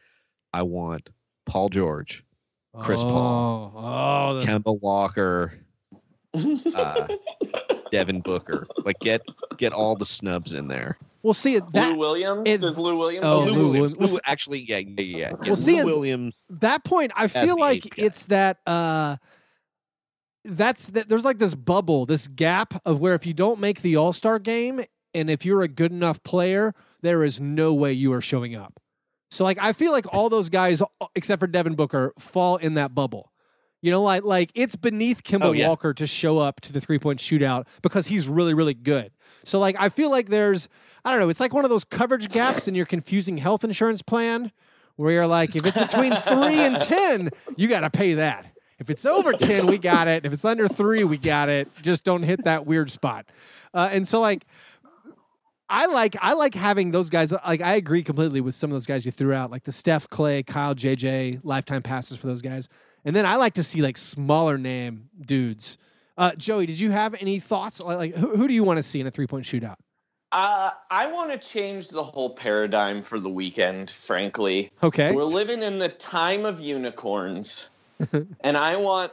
[0.53, 1.11] I want
[1.45, 2.25] Paul George,
[2.81, 3.73] Chris oh, Paul.
[3.77, 5.55] Oh, the- Kemba Walker,
[6.75, 7.09] uh,
[7.91, 8.67] Devin Booker.
[8.85, 9.23] Like get
[9.57, 10.99] get all the snubs in there.
[11.23, 11.65] we'll see it.
[11.73, 12.43] Lou Williams?
[12.47, 13.25] it- Does Lou Williams?
[13.25, 13.53] Oh, Lou it?
[13.53, 13.97] Lou Williams.
[13.97, 14.13] Williams.
[14.13, 15.17] Lou, actually, yeah, yeah, yeah.
[15.19, 15.33] yeah.
[15.47, 16.35] Well, see, Lou it- Williams.
[16.51, 18.59] that point, I feel like it's that.
[18.67, 19.17] uh
[20.45, 21.09] that's that.
[21.09, 24.39] There's like this bubble, this gap of where if you don't make the All Star
[24.39, 28.55] game, and if you're a good enough player, there is no way you are showing
[28.55, 28.81] up.
[29.37, 30.83] So like, I feel like all those guys,
[31.15, 33.33] except for Devin Booker, fall in that bubble.
[33.83, 35.69] You know, like like it's beneath Kemba Oh, yeah.
[35.69, 39.13] Walker to show up to the three point shootout because he's really really good.
[39.45, 40.69] So like I feel like there's
[41.05, 44.01] I don't know, it's like one of those coverage gaps in your confusing health insurance
[44.03, 44.51] plan
[44.97, 48.47] where you're like if it's between 3 and 10, you got to pay that.
[48.79, 50.27] If it's over 10, we got it.
[50.27, 51.69] If it's under 3, we got it.
[51.83, 53.27] Just don't hit that weird spot.
[53.73, 54.45] Uh, and so like
[55.69, 57.33] I like I like having those guys.
[57.33, 60.09] Like I agree completely with some of those guys you threw out, like the Steph,
[60.09, 62.69] Klay, Kyle, JJ, lifetime passes for those guys.
[63.05, 65.79] And then I like to see like smaller name dudes.
[66.19, 67.79] Uh, Joey, did you have any thoughts?
[67.79, 69.77] Like, who, who do you want to see in a three point shootout?
[70.33, 74.71] Uh, I want to change the whole paradigm for the weekend, frankly.
[74.83, 77.71] Okay, We're living in the time of unicorns,
[78.41, 79.13] and I want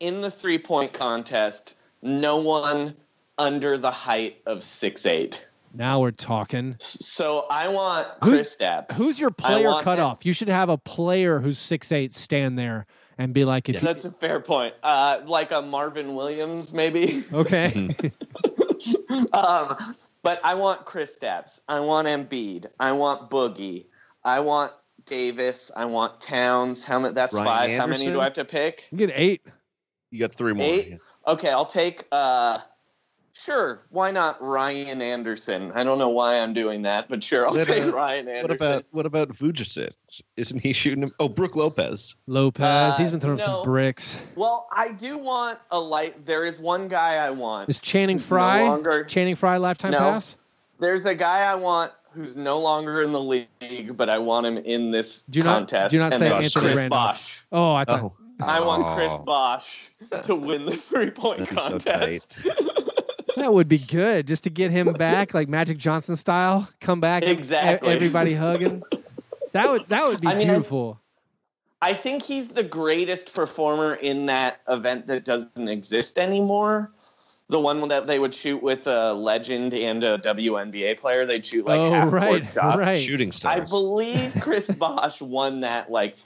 [0.00, 2.96] in the three point contest no one
[3.38, 5.44] under the height of six eight.
[5.74, 6.76] Now we're talking.
[6.78, 8.92] So I want Who's- Kristaps.
[8.92, 10.26] Who's your player want- cutoff?
[10.26, 12.86] You should have a player who's six eight stand there
[13.18, 14.74] and be like, if you, That's a fair point.
[14.82, 17.24] Uh, like a Marvin Williams, maybe.
[17.32, 17.88] okay,
[19.32, 21.60] um, but I want Kristaps.
[21.68, 22.66] I want Embiid.
[22.78, 23.86] I want Boogie.
[24.24, 24.72] I want
[25.06, 25.70] Davis.
[25.74, 26.84] I want Towns.
[26.84, 27.14] How many?
[27.14, 27.80] That's Ryan five.
[27.80, 28.84] How many do I have to pick?
[28.90, 29.42] you get eight.
[30.10, 30.66] You got three more.
[30.66, 30.98] Eight?
[31.26, 32.04] Okay, I'll take.
[32.12, 32.58] Uh,
[33.34, 35.72] sure, why not Ryan Anderson?
[35.74, 38.42] I don't know why I'm doing that, but sure, I'll What take about- Ryan Anderson.
[38.42, 39.92] What about what about Vujacic?
[40.36, 41.12] Isn't he shooting him?
[41.18, 42.14] Oh, Brook Lopez.
[42.26, 44.18] Lopez, Uh, he's been throwing some bricks.
[44.36, 46.24] Well, I do want a light.
[46.26, 47.68] There is one guy I want.
[47.70, 48.62] Is Channing Who's no Frye?
[48.68, 49.98] longer- Channing Frye lifetime No.
[49.98, 50.36] pass?
[50.78, 54.58] There's a guy I want who's no longer in the league, but I want him
[54.58, 55.92] in this Do not- contest.
[55.92, 56.90] do not say that's Anthony Chris Randolph.
[57.16, 57.40] Bosh.
[57.52, 58.02] Oh, I thought.
[58.02, 58.12] Oh,
[58.44, 59.22] I want Chris Oh.
[59.22, 59.78] Bosh
[60.24, 62.38] to win the three point That'd so contest.
[63.36, 66.68] That would be good, just to get him back, like Magic Johnson style.
[66.80, 67.92] Come back, e- Exactly.
[67.92, 68.82] Everybody hugging.
[69.52, 70.98] That would that would be I mean, beautiful.
[71.80, 76.92] I think he's the greatest performer in that event that doesn't exist anymore.
[77.48, 81.26] The one that they would shoot with a legend and a WNBA player.
[81.26, 82.78] They'd shoot like Oh, half court right, shots.
[82.78, 83.02] right.
[83.02, 86.16] shooting I believe Chris Bosh won that like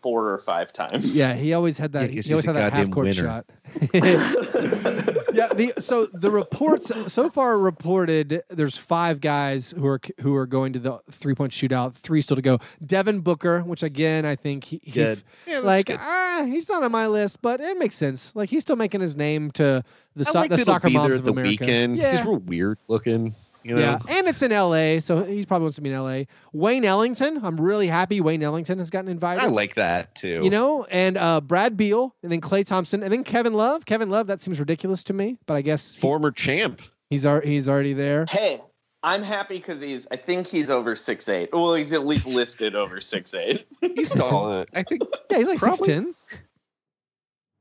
[0.00, 1.16] four or five times.
[1.16, 2.10] yeah, he always had that.
[2.10, 3.22] Yeah, 'cause he always had that half court winner.
[3.22, 3.44] shot.
[5.32, 5.48] yeah.
[5.48, 8.42] The so the reports so far reported.
[8.48, 11.94] There's five guys who are who are going to the three point shootout.
[11.94, 12.58] Three still to go.
[12.84, 15.22] Devin Booker, which again I think he, he Good.
[15.46, 15.98] Yeah, like good.
[16.00, 18.34] ah he's not on my list, but it makes sense.
[18.34, 19.82] Like he's still making his name to
[20.14, 21.50] the, so- like the soccer be moms of the America.
[21.50, 21.96] weekend.
[21.96, 23.34] Yeah, He's real weird looking.
[23.64, 23.80] You know?
[23.80, 26.26] yeah, and it's in L.A., so he probably wants to be in L.A.
[26.52, 29.42] Wayne Ellington, I'm really happy Wayne Ellington has gotten invited.
[29.42, 30.40] I like that too.
[30.42, 33.86] you know, and uh, Brad Beal, and then Klay Thompson, and then Kevin Love.
[33.86, 36.82] Kevin Love, that seems ridiculous to me, but I guess former champ.
[37.10, 38.26] he's ar- he's already there.
[38.28, 38.60] Hey,
[39.04, 40.06] I'm happy because he's.
[40.10, 41.50] I think he's over six eight.
[41.52, 43.66] Well, he's at least listed over six eight.
[43.80, 44.64] He's tall.
[44.72, 45.76] I think Yeah, he's like Probably.
[45.78, 46.14] six ten.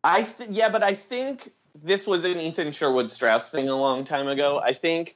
[0.04, 1.52] I th- yeah, but I think
[1.84, 4.60] this was an Ethan Sherwood Strauss thing a long time ago.
[4.64, 5.16] I think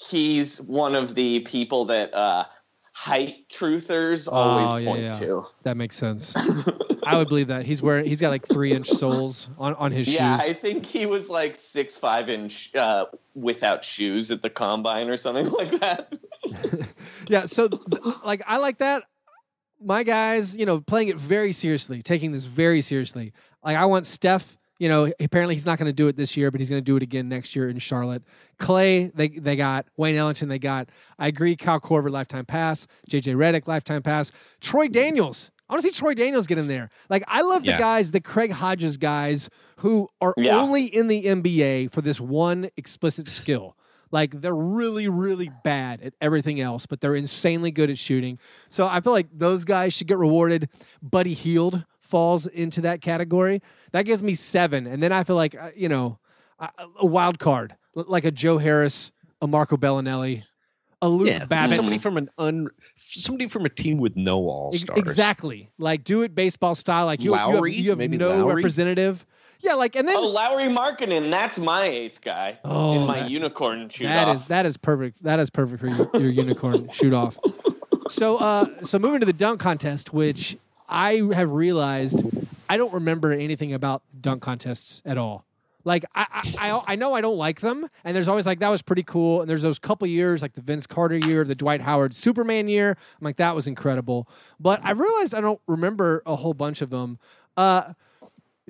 [0.00, 2.44] he's one of the people that uh,
[2.92, 5.12] height truthers always Oh, yeah, point yeah.
[5.14, 5.46] to.
[5.62, 6.34] That makes sense.
[7.06, 8.06] I would believe that he's wearing.
[8.06, 10.46] He's got like three inch soles on on his Yeah, shoes.
[10.46, 15.08] Yeah, I think he was like six five inch uh, without shoes at the combine
[15.08, 16.12] or something like that.
[17.28, 17.80] Yeah, so th-
[18.24, 19.02] like I like that.
[19.80, 23.32] My guys, you know, playing it very seriously, taking this very seriously.
[23.64, 24.56] Like I want Steph.
[24.78, 26.84] You know, apparently he's not going to do it this year, but he's going to
[26.84, 28.22] do it again next year in Charlotte.
[28.58, 30.48] Klay, they they got Wayne Ellington.
[30.48, 30.88] They got.
[31.18, 31.56] I agree.
[31.56, 32.86] Kyle Korver lifetime pass.
[33.10, 34.30] JJ Redick lifetime pass.
[34.60, 35.50] Troy Daniels.
[35.68, 36.90] I want to see Troy Daniels get in there.
[37.10, 40.60] Like I love the guys, the Craig Hodges guys, who are Yeah.
[40.60, 43.76] only in the NBA for this one explicit skill.
[44.12, 48.38] Like they're really, really bad at everything else, but they're insanely good at shooting.
[48.68, 50.68] So I feel like those guys should get rewarded.
[51.02, 53.60] Buddy Hield falls into that category.
[53.92, 56.18] That gives me seven, and then I feel like uh, you know
[56.58, 56.68] a,
[57.00, 59.10] a wild card like a Joe Harris,
[59.42, 60.42] a Marco Belinelli,
[61.02, 61.76] a Luke yeah, Babbitt.
[61.76, 62.68] somebody from an un,
[63.04, 64.98] somebody from a team with no all stars.
[64.98, 65.70] Exactly.
[65.78, 67.06] Like do it baseball style.
[67.06, 68.56] Like you, you have, you have Maybe no Lowry?
[68.56, 69.24] representative.
[69.60, 73.30] Yeah, like and then Oh, Lauri Markkanen, that's my eighth guy Oh, in my that-
[73.30, 74.36] unicorn shoot that off.
[74.36, 75.22] is that is perfect.
[75.22, 77.38] That is perfect for your, your unicorn shoot off.
[78.08, 80.58] So uh so moving to the dunk contest, which
[80.88, 82.22] I have realized
[82.68, 85.44] I don't remember anything about dunk contests at all.
[85.84, 86.26] Like I,
[86.58, 89.40] I I know I don't like them, and there's always like that was pretty cool,
[89.40, 92.90] and there's those couple years like the Vince Carter year, the Dwight Howard Superman year.
[92.90, 96.90] I'm like that was incredible, but I realized I don't remember a whole bunch of
[96.90, 97.20] them.
[97.56, 97.92] Uh,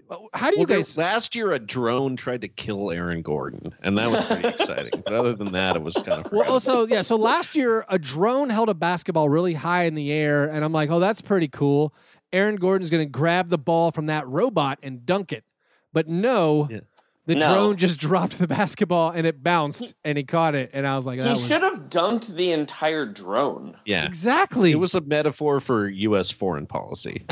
[0.08, 0.96] Oh, how do you Well, there- guys?
[0.96, 5.02] last year a drone tried to kill Aaron Gordon, and that was pretty exciting.
[5.04, 7.02] But other than that, it was kind of Well, oh, also, yeah.
[7.02, 10.72] So last year, a drone held a basketball really high in the air, and I'm
[10.72, 11.92] like, oh, that's pretty cool.
[12.32, 15.44] Aaron Gordon's going to grab the ball from that robot and dunk it.
[15.92, 16.80] But no, Yeah.
[17.26, 17.54] the No.
[17.54, 20.70] drone just dropped the basketball and it bounced and he caught it.
[20.72, 23.76] And I was like, that he was should have dunked the entire drone.
[23.86, 24.06] yeah.
[24.06, 24.70] exactly.
[24.72, 26.30] It was a metaphor for U.S.
[26.30, 27.22] foreign policy,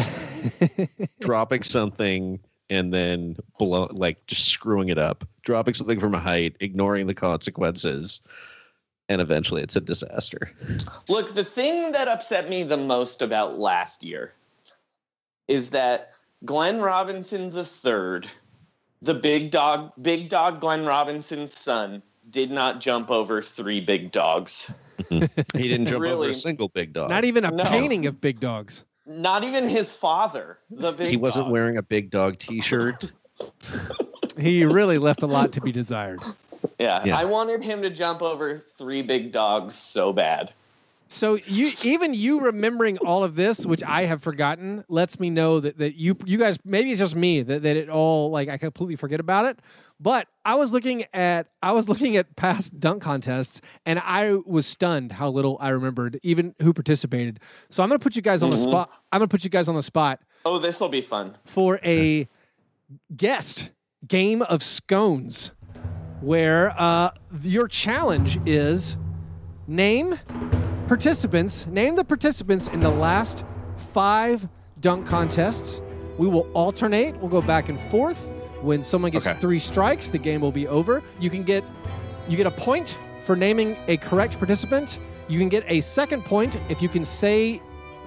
[1.20, 2.38] dropping something
[2.70, 7.14] and then blow, like just screwing it up, dropping something from a height, ignoring the
[7.14, 8.20] consequences,
[9.09, 10.50] and eventually it's a disaster.
[11.09, 14.33] Look, the thing that upset me the most about last year
[15.46, 16.12] is that
[16.44, 18.29] Glenn Robinson III,
[19.03, 24.70] the big dog, big dog Glenn Robinson's son, did not jump over three big dogs.
[25.11, 27.11] He didn't jump over a single big dog.
[27.11, 27.64] not even a No.
[27.64, 28.85] painting of big dogs.
[29.06, 31.52] Not even his father, the big he wasn't dog.
[31.52, 33.10] wearing a big dog T-shirt.
[34.36, 36.20] He really left a lot to be desired.
[36.80, 37.16] Yeah, Yeah.
[37.16, 40.52] I wanted him to jump over three big dogs so bad.
[41.14, 45.61] So you even you remembering all of this, which I have forgotten, lets me know
[45.61, 48.59] that, that you you guys maybe it's just me that, that it all like I
[48.59, 49.61] completely forget about it.
[50.00, 54.66] But I was looking at I was looking at past dunk contests and I was
[54.66, 57.38] stunned how little I remembered, even who participated.
[57.70, 58.62] So I'm gonna put you guys on the Mhm.
[58.70, 58.90] spot.
[59.12, 61.37] I'm gonna put you guys on the spot Oh, this will be fun.
[61.44, 62.29] for a
[63.16, 63.70] guest
[64.07, 65.53] game of scones
[66.20, 67.11] where uh,
[67.42, 68.96] your challenge is
[69.68, 70.18] name
[70.98, 73.42] participants name the participants in the last
[73.92, 74.46] five
[74.80, 75.80] dunk contests
[76.18, 78.28] we will alternate we'll go back and forth
[78.62, 79.37] when someone gets Okay.
[79.40, 81.64] three strikes the game will be over you can get
[82.28, 86.57] you get a point for naming a correct participant you can get a second point
[86.68, 87.61] if you can say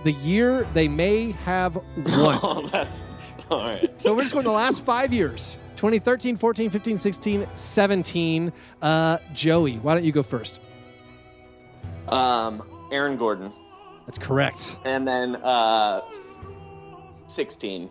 [0.06, 3.04] the year they may have won Oh, that's
[3.52, 4.00] all right.
[4.00, 8.54] so we're just going the last five years 2013, 14, 15, 16, 17.
[8.82, 10.60] Uh, Joey, why don't you go first?
[12.08, 13.52] Um, Aaron Gordon,
[14.06, 14.78] That's correct.
[14.86, 16.02] and then uh,
[17.28, 17.90] sixteen.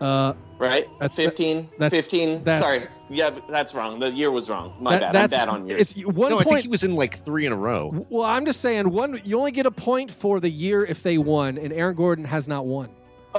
[0.00, 0.88] Uh, Right?
[0.98, 1.68] That's- 15?
[1.78, 2.42] that's- 15?
[2.44, 2.92] that's- Sorry.
[3.10, 3.98] Yeah, that's wrong.
[4.00, 4.74] The year was wrong.
[4.80, 5.24] My that- bad.
[5.24, 5.80] I'm bad on years.
[5.96, 8.04] it's one no, I think he was in like three in a row.
[8.10, 9.20] well, I'm just saying one.
[9.24, 12.48] You only get a point for the year if they won, and Aaron Gordon has
[12.48, 12.88] not won.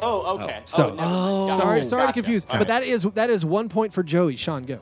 [0.02, 0.62] Oh, okay.
[0.66, 1.02] So- oh, never.
[1.10, 1.46] Oh.
[1.48, 1.62] Gotcha.
[1.62, 2.68] sorry, sorry to confuse, All but right.
[2.70, 4.36] that is that is one point for Joey.
[4.38, 4.80] Sean, go.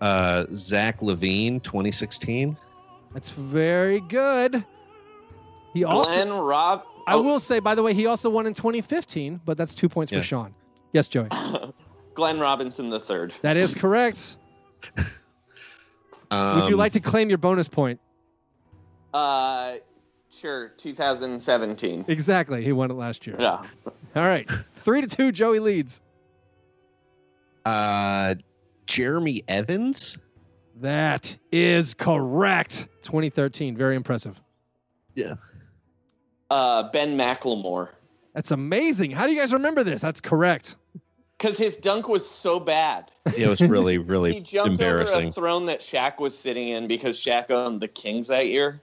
[0.00, 2.56] Uh, Zach LaVine, 2016.
[3.16, 4.62] That's very good.
[5.72, 6.12] He also.
[6.12, 6.84] Glenn Rob.
[7.06, 9.88] I oh, will say, by the way, he also won in 2015, but that's two
[9.88, 10.18] points Yeah.
[10.18, 10.54] for Sean.
[10.92, 11.30] Yes, Joey.
[12.14, 13.32] Glenn Robinson the third.
[13.40, 14.36] That is correct.
[16.28, 18.00] Um, Would you like to claim your bonus point?
[19.14, 19.76] Uh,
[20.28, 20.70] sure.
[20.76, 22.06] 2017.
[22.08, 22.64] Exactly.
[22.64, 23.36] He won it last year.
[23.38, 23.64] Yeah.
[24.16, 24.50] All right.
[24.74, 26.00] Three to two, Joey leads.
[27.64, 28.34] Uh,
[28.86, 30.18] Jeremy Evans.
[30.80, 32.86] That is correct.
[33.02, 33.76] 2013.
[33.76, 34.40] Very impressive.
[35.14, 35.34] Yeah.
[36.50, 37.90] Uh, Ben McLemore.
[38.34, 39.12] That's amazing.
[39.12, 40.02] How do you guys remember this?
[40.02, 40.76] That's correct.
[41.38, 43.10] Because his dunk was so bad.
[43.36, 45.28] It was really, He really jumped over embarrassing.
[45.28, 48.80] a throne that Shaq was sitting in because Shaq owned the Kings that year.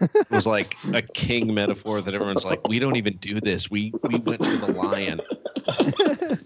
[0.00, 3.70] It was like a king metaphor that everyone's like, we don't even do this.
[3.70, 5.20] We we went to the lion.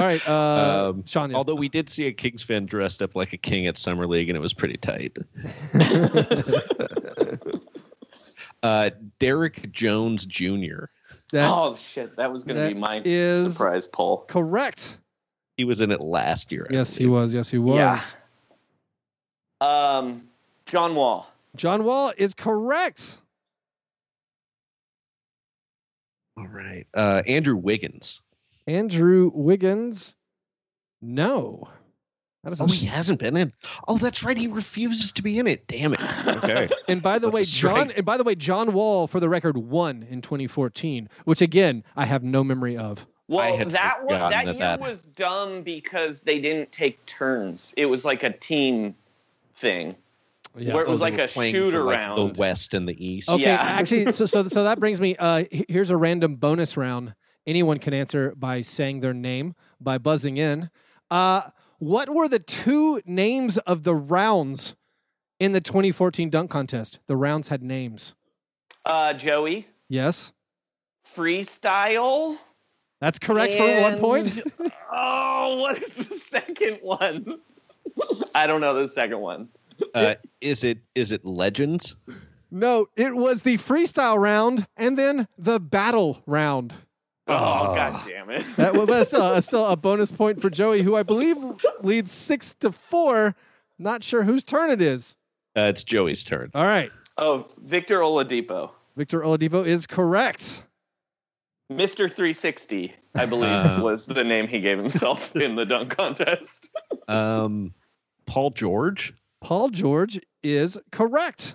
[0.00, 0.26] All right.
[0.28, 1.30] Uh, Um, Sean.
[1.30, 1.36] yeah.
[1.36, 4.28] Although we did see a Kings fan dressed up like a king at Summer League,
[4.30, 5.16] and it was pretty tight.
[8.62, 10.84] uh, Derrick Jones Jr.
[11.32, 13.02] That- oh shit, that was going to be my
[13.46, 14.24] surprise poll.
[14.26, 14.96] correct.
[15.56, 16.66] He was in it last year.
[16.70, 17.34] I Yes, he was.
[17.34, 17.76] Yes, he was.
[17.76, 18.00] Yeah.
[19.60, 20.28] Um,
[20.64, 21.30] John Wall.
[21.54, 23.18] John Wall is correct.
[26.38, 26.86] All right.
[26.94, 28.22] Uh, Andrew Wiggins.
[28.66, 30.14] Andrew Wiggins.
[31.00, 31.68] No.
[32.42, 33.52] That is Oh, a he hasn't been in.
[33.86, 34.36] Oh, that's right.
[34.36, 35.66] He refuses to be in it.
[35.66, 36.00] Damn it.
[36.26, 36.70] Okay.
[36.88, 37.44] And by the That's way.
[37.44, 41.84] John and by the way, John Wall for the record won in 2014, which again
[41.96, 43.06] I have no memory of.
[43.28, 47.74] Well, that one, that that year that- was dumb because they didn't take turns.
[47.76, 48.96] It was like a team
[49.54, 49.94] thing.
[50.56, 50.74] Yeah.
[50.74, 52.16] Where it was Oh, like a shoot for, like, around.
[52.34, 53.28] the West and the East.
[53.28, 53.60] Okay, Yeah.
[53.60, 55.14] actually, so so so that brings me.
[55.16, 57.14] Uh, here's a random bonus round.
[57.46, 60.70] Anyone can answer by saying their name by buzzing in.
[61.10, 61.42] Uh,
[61.78, 64.74] what were the two names of the rounds
[65.38, 66.98] in the 2014 dunk contest?
[67.06, 68.14] The rounds had names.
[68.84, 70.32] Uh, Joey, Yes,
[71.04, 72.36] freestyle.
[73.00, 74.40] that's correct for one point.
[74.92, 77.40] oh, what is the second one?
[78.34, 79.48] I don't know the second one.
[79.94, 81.96] Uh, is it is it Legends?
[82.50, 86.74] No, it was the freestyle round and then the battle round.
[87.30, 87.74] Oh, Oh.
[87.74, 88.44] god damn it.
[88.56, 91.36] That was uh, still a bonus point for Joey, who I believe
[91.82, 93.34] leads six to four.
[93.78, 95.14] Not sure whose turn it is.
[95.56, 96.50] Uh, it's Joey's turn.
[96.54, 96.90] All right.
[97.16, 98.70] Oh, Victor Oladipo.
[98.96, 100.62] Victor Oladipo is correct.
[101.72, 102.08] Mr.
[102.10, 103.80] 360, I believe, Uh.
[103.82, 106.68] was the name he gave himself in the dunk contest.
[107.08, 107.74] Um,
[108.26, 109.14] Paul George.
[109.40, 111.54] Paul George is correct.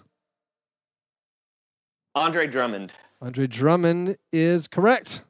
[2.15, 2.93] Andre Drummond.
[3.21, 5.23] Andre Drummond is correct.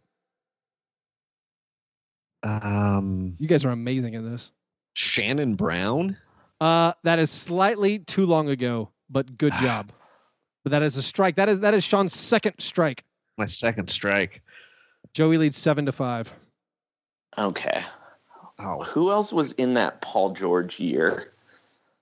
[2.45, 4.51] Um, You guys are amazing at this.
[4.93, 6.15] Shannon Brown.
[6.61, 9.91] Uh, that is slightly too long ago, but good job.
[10.63, 11.35] But that is a strike.
[11.35, 13.03] That is that is Sean's second strike.
[13.37, 14.41] My second strike.
[15.13, 16.33] Joey leads seven to five.
[17.37, 17.83] Okay.
[18.59, 21.33] Oh, Who else was in that Paul George year?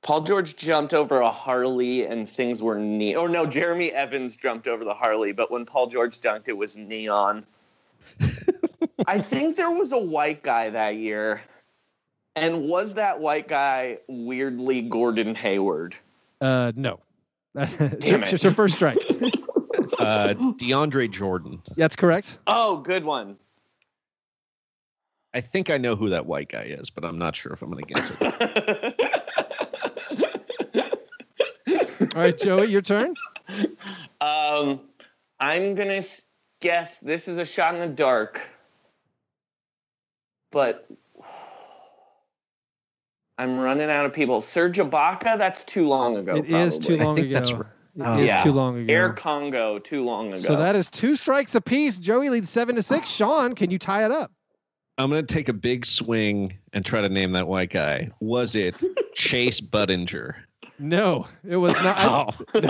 [0.04, 3.22] Paul George jumped over a Harley and things were neon.
[3.24, 6.78] Oh no, Jeremy Evans jumped over the Harley, but when Paul George dunked, it was
[6.78, 7.46] neon.
[9.08, 11.42] I think there was a white guy that year.
[12.36, 15.96] And was that white guy weirdly Gordon Hayward?
[16.42, 17.00] Uh, no.
[17.56, 18.34] Damn it.
[18.34, 18.98] It's your first strike.
[20.00, 21.62] uh, DeAndre Jordan.
[21.78, 22.40] That's correct.
[22.48, 23.38] Oh, good one.
[25.36, 27.72] I think I know who that white guy is, but I'm not sure if I'm
[27.72, 29.14] going to guess it.
[32.16, 33.16] All right, Joey, your turn.
[34.22, 34.82] um,
[35.40, 36.04] I'm gonna
[36.62, 38.40] guess this is a shot in the dark,
[40.54, 40.88] but
[43.38, 44.40] I'm running out of people.
[44.42, 46.36] Serge Ibaka, that's too long ago.
[46.36, 47.06] It is too probably.
[47.06, 47.34] long think ago.
[47.34, 47.66] that's It right.
[47.66, 47.70] is
[48.06, 48.18] Oh.
[48.18, 48.38] Yeah.
[48.38, 48.94] too long ago.
[48.94, 50.40] Air Congo, too long ago.
[50.40, 52.00] So that is two strikes apiece.
[52.00, 53.10] Joey leads seven to six.
[53.10, 54.32] Sean, can you tie it up?
[54.98, 58.10] I'm going to take a big swing and try to name that white guy.
[58.20, 58.76] Was it
[59.16, 60.36] Chase Budinger?
[60.80, 61.96] No, it was not.
[62.00, 62.30] Oh,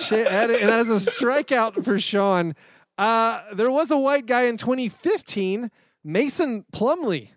[0.00, 2.54] Shit, that is- and that is a strikeout for Sean.
[2.98, 5.70] Uh, there was a white guy in 2015,
[6.06, 7.30] Mason Plumlee.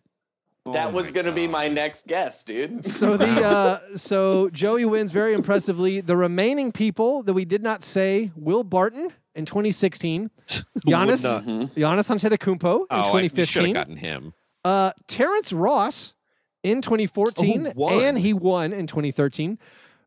[0.71, 2.85] that was gonna be my next guess, dude.
[2.85, 6.01] So the uh, so Joey wins very impressively.
[6.01, 10.29] The remaining people that we did not say: Will Barton in 2016,
[10.85, 11.69] Giannis, Mhm.
[11.71, 14.33] Giannis Antetokounmpo in Oh, I- you should have 2015, gotten him.
[14.63, 16.13] uh, Terrence Ross
[16.61, 17.93] in 2014, Oh, won.
[18.03, 19.57] and he won in 2013.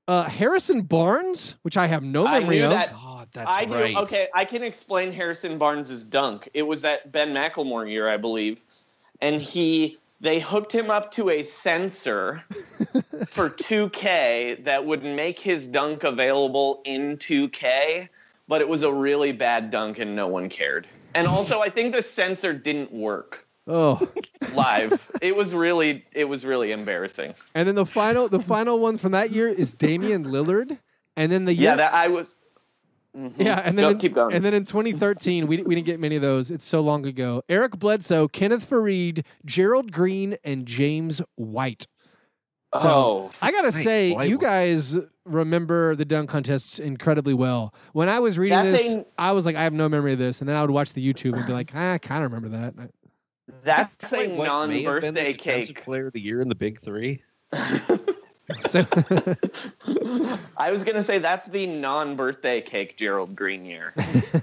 [0.07, 2.70] Uh, Harrison Barnes, which I have no I memory knew of.
[2.72, 3.75] that- God, that's I knew.
[3.75, 3.97] right.
[3.97, 6.49] Okay, I can explain Harrison Barnes's dunk.
[6.55, 8.64] It was that Ben McLemore year, I believe,
[9.21, 12.45] and he they hooked him up to a sensor
[13.31, 18.09] for 2K that would make his dunk available in 2K,
[18.47, 20.87] but it was a really bad dunk and no one cared.
[21.14, 24.01] And also, I think the sensor didn't work Oh,
[24.55, 25.11] live.
[25.23, 27.35] it was really, it was really embarrassing.
[27.55, 30.79] and then the final, the final one from that year is Damian Lillard,
[31.16, 32.37] and then the year, Yeah, that I was.
[33.16, 33.35] Mhm.
[33.37, 34.35] Yeah, and then Go- in, keep going.
[34.35, 36.51] And then in 2013, we, we didn't get many of those.
[36.51, 37.42] It's so long ago.
[37.48, 41.87] Eric Bledsoe, Kenneth Faried, Gerald Green, and James White.
[42.81, 43.85] So oh, I gotta Nice.
[43.85, 44.96] say, White you guys
[45.27, 47.75] remember the dunk contests incredibly well.
[47.92, 50.18] When I was reading That's this, a- I was like, I have no memory of
[50.18, 52.33] this, and then I would watch the YouTube and be like, ah, I kind of
[52.33, 52.88] remember that.
[53.62, 55.83] that's a Wait, what, may have been the non-birthday cake.
[55.85, 57.22] Player of the year in the Big Three.
[58.68, 58.85] So
[60.57, 63.94] I was gonna say that's the non-birthday cake Gerald Green year,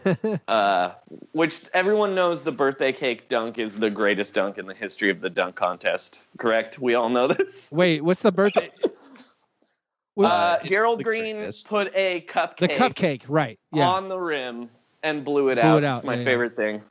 [0.48, 0.92] uh,
[1.32, 5.22] which everyone knows the birthday cake dunk is the greatest dunk in the history of
[5.22, 6.28] the dunk contest.
[6.38, 6.80] Correct?
[6.80, 7.70] We all know this.
[7.72, 8.72] wait, what's the birthday?
[10.16, 11.70] Well, Uh, Gerald Green greatest.
[11.70, 13.58] put a cupcake, the cupcake, right?
[13.72, 14.70] Yeah, on the rim
[15.02, 15.78] and blew it Blew out.
[15.78, 16.26] it out, It's my yeah, yeah.
[16.26, 16.82] favorite thing.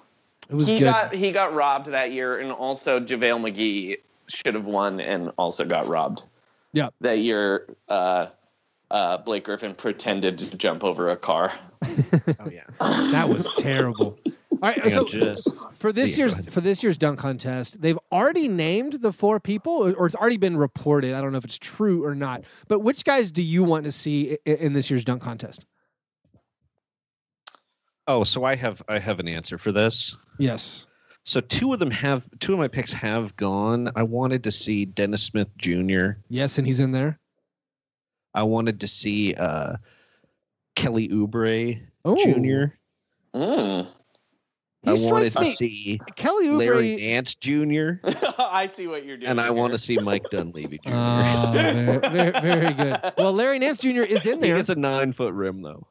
[0.48, 0.86] it was he good.
[0.86, 3.98] got he got robbed that year, and also JaVale McGee
[4.28, 6.22] should have won and also got robbed.
[6.72, 6.94] Yep.
[7.02, 8.26] That year, uh,
[8.90, 11.52] uh, Blake Griffin pretended to jump over a car.
[12.40, 12.64] Oh yeah.
[12.80, 14.18] That was terrible.
[14.26, 16.52] All right, Hang so just for this Yeah, year's ahead.
[16.52, 20.36] for this year's dunk contest, they've already named the four people, or- or it's already
[20.36, 21.14] been reported.
[21.14, 22.42] I don't know if it's true or not.
[22.66, 25.64] But which guys do you want to see in this year's dunk contest?
[28.06, 30.16] oh, so I have I have an answer for this.
[30.38, 30.86] Yes.
[31.24, 33.90] So two of them have two of my picks have gone.
[33.96, 36.12] I wanted to see Dennis Smith Jr.
[36.28, 37.18] Yes, and he's in there.
[38.34, 39.76] I wanted to see uh,
[40.76, 42.74] Kelly Oubre Oh, Jr.
[43.36, 43.86] Mm.
[44.82, 45.50] He I strikes wanted to me.
[45.52, 47.00] see Kelly Larry Oubre.
[47.10, 48.34] Nance Jr.
[48.38, 49.28] I see what you're doing.
[49.28, 50.90] and I want to see Mike Dunleavy Jr.
[50.92, 53.12] Oh, very, very, very good.
[53.18, 54.02] Well, Larry Nance Jr.
[54.02, 54.56] is in there.
[54.56, 55.86] It's a nine foot rim though.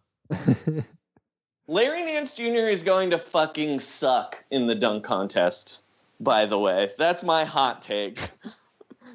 [1.67, 2.43] Larry Nance Jr.
[2.69, 5.81] is going to fucking suck in the dunk contest.
[6.19, 8.17] By the way, that's my hot take.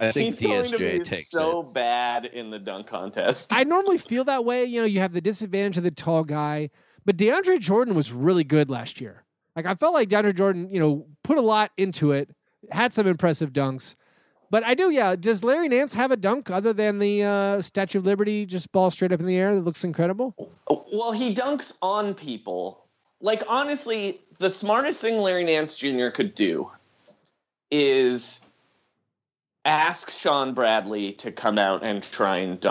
[0.02, 1.72] I think He's going to DSJ be takes so it.
[1.72, 3.52] bad in the dunk contest.
[3.54, 4.64] I normally feel that way.
[4.64, 6.70] You know, you have the disadvantage of the tall guy,
[7.04, 9.22] but DeAndre Jordan was really good last year.
[9.54, 12.30] Like I felt like DeAndre Jordan, you know, put a lot into it,
[12.70, 13.94] had some impressive dunks.
[14.50, 15.16] But I do, yeah.
[15.16, 18.90] Does Larry Nance have a dunk other than the uh, Statue of Liberty, just ball
[18.90, 20.34] straight up in the air that looks incredible?
[20.68, 22.84] Well, he dunks on people.
[23.20, 26.08] Like honestly, the smartest thing Larry Nance Jr.
[26.08, 26.70] could do
[27.70, 28.40] is
[29.64, 32.64] ask Shawn Bradley to come out and try and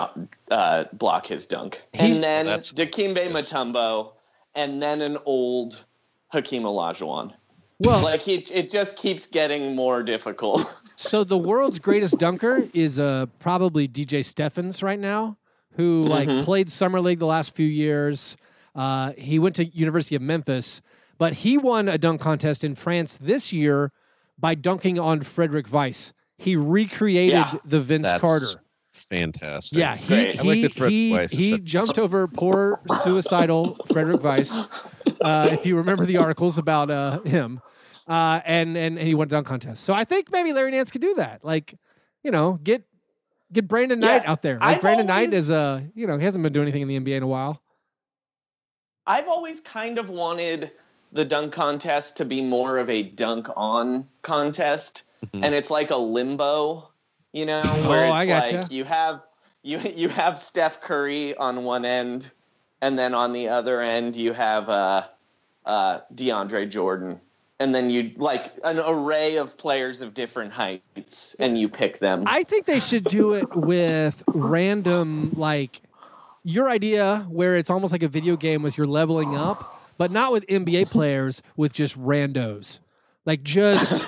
[0.50, 4.12] uh, block his dunk, He's- and then That's- Dikembe Mutombo,
[4.54, 5.84] and then an old
[6.28, 7.32] Hakeem Olajuwon.
[7.80, 10.72] Well, Like he, it just keeps getting more difficult.
[10.96, 15.36] so the world's greatest dunker is uh, probably DJ Stephens right now,
[15.76, 16.44] who like Mhm.
[16.44, 18.36] played summer league the last few years.
[18.74, 20.80] Uh, he went to University of Memphis,
[21.18, 23.90] but he won a dunk contest in France this year
[24.38, 26.12] by dunking on Frédéric Weis.
[26.42, 27.54] He recreated Yeah.
[27.64, 28.46] the Vince That's Carter.
[28.92, 29.78] fantastic.
[29.78, 30.38] Yeah, That's he great.
[30.40, 34.68] I like he he, Weis he jumped over poor suicidal Frédéric Weis.
[35.20, 37.60] Uh, if you remember the articles about uh, him,
[38.08, 39.84] uh, and, and and he won a dunk contest.
[39.84, 41.44] So I think maybe Larry Nance could do that.
[41.44, 41.74] Like,
[42.24, 42.82] you know, get
[43.52, 44.54] get Brandon Yeah, Knight out there.
[44.58, 46.88] Like I've Brandon Knight always- is uh, you know, he hasn't been doing anything in
[46.88, 47.62] the NBA in a while.
[49.06, 50.72] I've always kind of wanted
[51.12, 55.44] the dunk contest to be more of a dunk on contest, Mhm.
[55.44, 56.90] and it's like a limbo,
[57.32, 58.56] you know, where Oh, it's gotcha.
[58.62, 59.26] like you have
[59.62, 62.30] you you have Steph Curry on one end,
[62.80, 65.04] and then on the other end you have uh,
[65.64, 67.20] uh, DeAndre Jordan,
[67.60, 72.24] and then you like an array of players of different heights, and you pick them.
[72.26, 75.82] I think they should do it with random, like
[76.42, 80.32] your idea, where it's almost like a video game with your leveling up, but not
[80.32, 82.80] with NBA players, with just randos.
[83.24, 84.06] Like just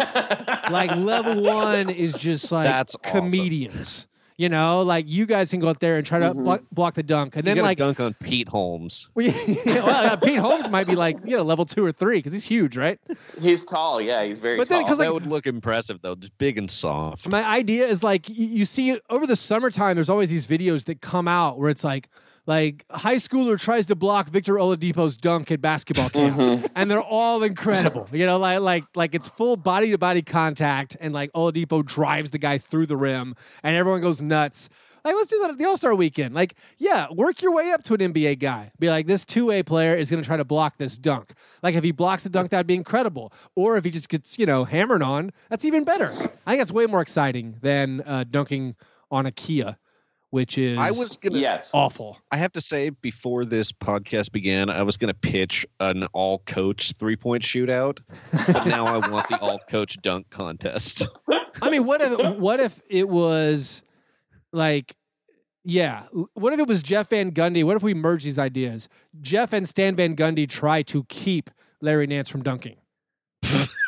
[0.71, 3.21] like level one is just like That's awesome.
[3.31, 4.07] comedians.
[4.37, 6.43] You know, like you guys can go up there and try to Mhm.
[6.43, 9.09] block, block the dunk, and You then like dunk on Pete Holmes.
[9.15, 12.45] well, yeah, Pete Holmes might be like you know level two or three because he's
[12.45, 12.99] huge, right?
[13.41, 14.89] he's tall, yeah, he's very But then- tall.
[14.89, 17.29] 'cause, like- that would look impressive though, just big and soft.
[17.29, 19.95] My idea is like you, you see over the summertime.
[19.95, 22.09] There's always these videos that come out where it's like
[22.47, 26.71] like high schooler tries to block Victor Oladipo's dunk at basketball camp, Mhm.
[26.75, 28.09] and they're all incredible.
[28.13, 32.31] You know, like like like it's full body to body contact, and like Oladipo drives
[32.31, 34.69] the guy through the rim, and everyone goes nuts.
[35.07, 36.35] Like, let's do that at the All Star weekend.
[36.35, 38.73] Like, yeah, work your way up to an NBA guy.
[38.79, 41.35] Be like, this two A player is going to try to block this dunk.
[41.63, 43.31] Like, if he blocks the dunk, that'd be incredible.
[43.55, 46.07] Or if he just gets, you know, hammered on, that's even better.
[46.47, 48.77] I think that's way more exciting than uh, dunking
[49.11, 49.77] on a Kia,
[50.35, 51.71] which is I was gonna yes.
[51.73, 52.19] awful.
[52.33, 56.41] I have to say, before this podcast began, I was going to pitch an all
[56.41, 58.01] coach three point shootout,
[58.49, 61.07] but now I want the all coach dunk contest.
[61.63, 63.85] I mean, what if what if it was
[64.53, 64.97] like,
[65.63, 67.63] yeah, what if it was Jeff Van Gundy?
[67.63, 68.89] What if we merge these ideas?
[69.21, 71.49] Jeff and Stan Van Gundy try to keep
[71.81, 72.79] Larry Nance from dunking.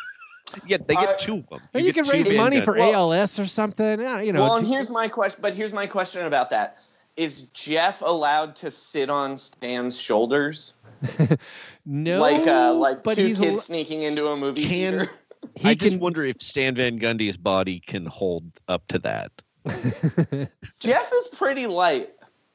[0.65, 1.61] yeah, they get I- two of them.
[1.73, 3.99] Or you, can raise money for Well- ALS or something.
[4.01, 5.39] Yeah, you know, well, and here's my question.
[5.41, 6.77] But here's my question about that:
[7.15, 10.73] Is Jeff allowed to sit on Stan's shoulders,
[11.85, 15.11] no, like uh, like but two he's kids al- sneaking into a movie Can- theater?
[15.55, 15.99] he I just can.
[15.99, 19.31] wonder if Stan Van Gundy's body can hold up to that.
[20.79, 22.09] Jeff is pretty light.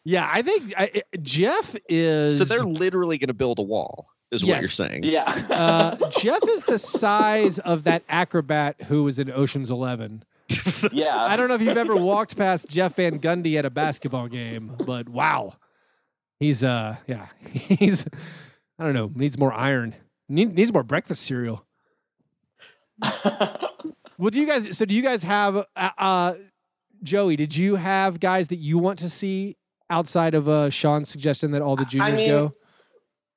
[0.05, 2.39] Yeah, I think I, Jeff is.
[2.39, 5.05] So they're literally going to build a wall, is what you're saying.
[5.05, 5.25] Yeah.
[5.51, 10.25] uh, Jeff is the size of that acrobat who was in Ocean's Eleven.
[10.93, 11.17] yeah.
[11.17, 14.77] I don't know if you've ever walked past Jeff Van Gundy at a basketball game,
[14.85, 15.55] but wow,
[16.41, 18.07] he's uh, yeah, he's
[18.79, 19.95] I don't know, needs more iron,
[20.29, 21.65] Need, needs more breakfast cereal.
[24.19, 24.77] Well, do you guys?
[24.79, 26.35] So, do you guys have uh, uh,
[27.03, 27.35] Joey?
[27.35, 29.57] Did you have guys that you want to see
[29.97, 32.55] outside of uh, Sean's suggestion that all the juniors mean, go?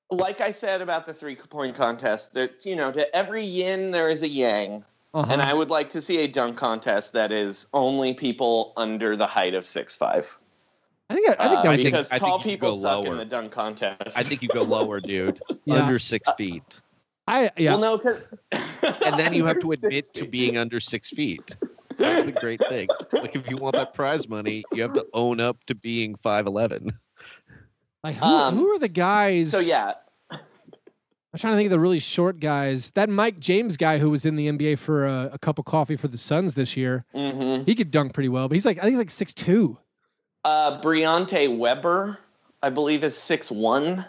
[0.09, 4.09] like I said about the three point contest, that you know, to every yin there
[4.09, 4.83] is a yang,
[5.13, 5.31] Uh-huh.
[5.31, 9.27] and I would like to see a dunk contest that is only people under the
[9.27, 10.35] height of six five.
[11.09, 13.11] I think I, I think that Uh, would because think tall people go suck lower.
[13.11, 14.17] in the dunk contest.
[14.17, 15.39] I think you go lower, dude.
[15.65, 15.83] Yeah.
[15.83, 16.63] Under six feet.
[17.27, 17.71] I yeah.
[17.71, 18.21] Well, no, 'cause-
[19.05, 21.55] And then you have to admit to being under six feet.
[21.97, 22.87] That's the great thing.
[23.11, 26.45] Like if you want that prize money, you have to own up to being five
[26.47, 26.97] eleven.
[28.03, 29.51] like who, um, who are the guys?
[29.51, 29.93] So yeah,
[30.31, 30.39] I'm
[31.39, 32.91] trying to think of the really short guys.
[32.91, 35.95] That Mike James guy who was in the NBA for a, a cup of coffee
[35.97, 38.81] for the Suns this year, hmm he could dunk pretty well, but he's like I
[38.81, 39.77] think he's like six two.
[40.43, 42.17] uh, Briante Weber,
[42.61, 44.05] I believe, is six one,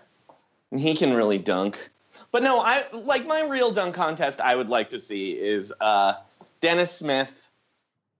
[0.71, 1.91] and he can really dunk.
[2.33, 4.41] But no, I like my real dunk contest.
[4.41, 6.15] I would like to see is uh,
[6.61, 7.46] Dennis Smith,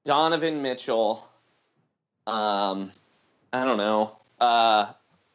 [0.07, 1.29] Donovan Mitchell.
[2.27, 2.91] Um,
[3.53, 4.17] I don't know.
[4.41, 4.93] Uh,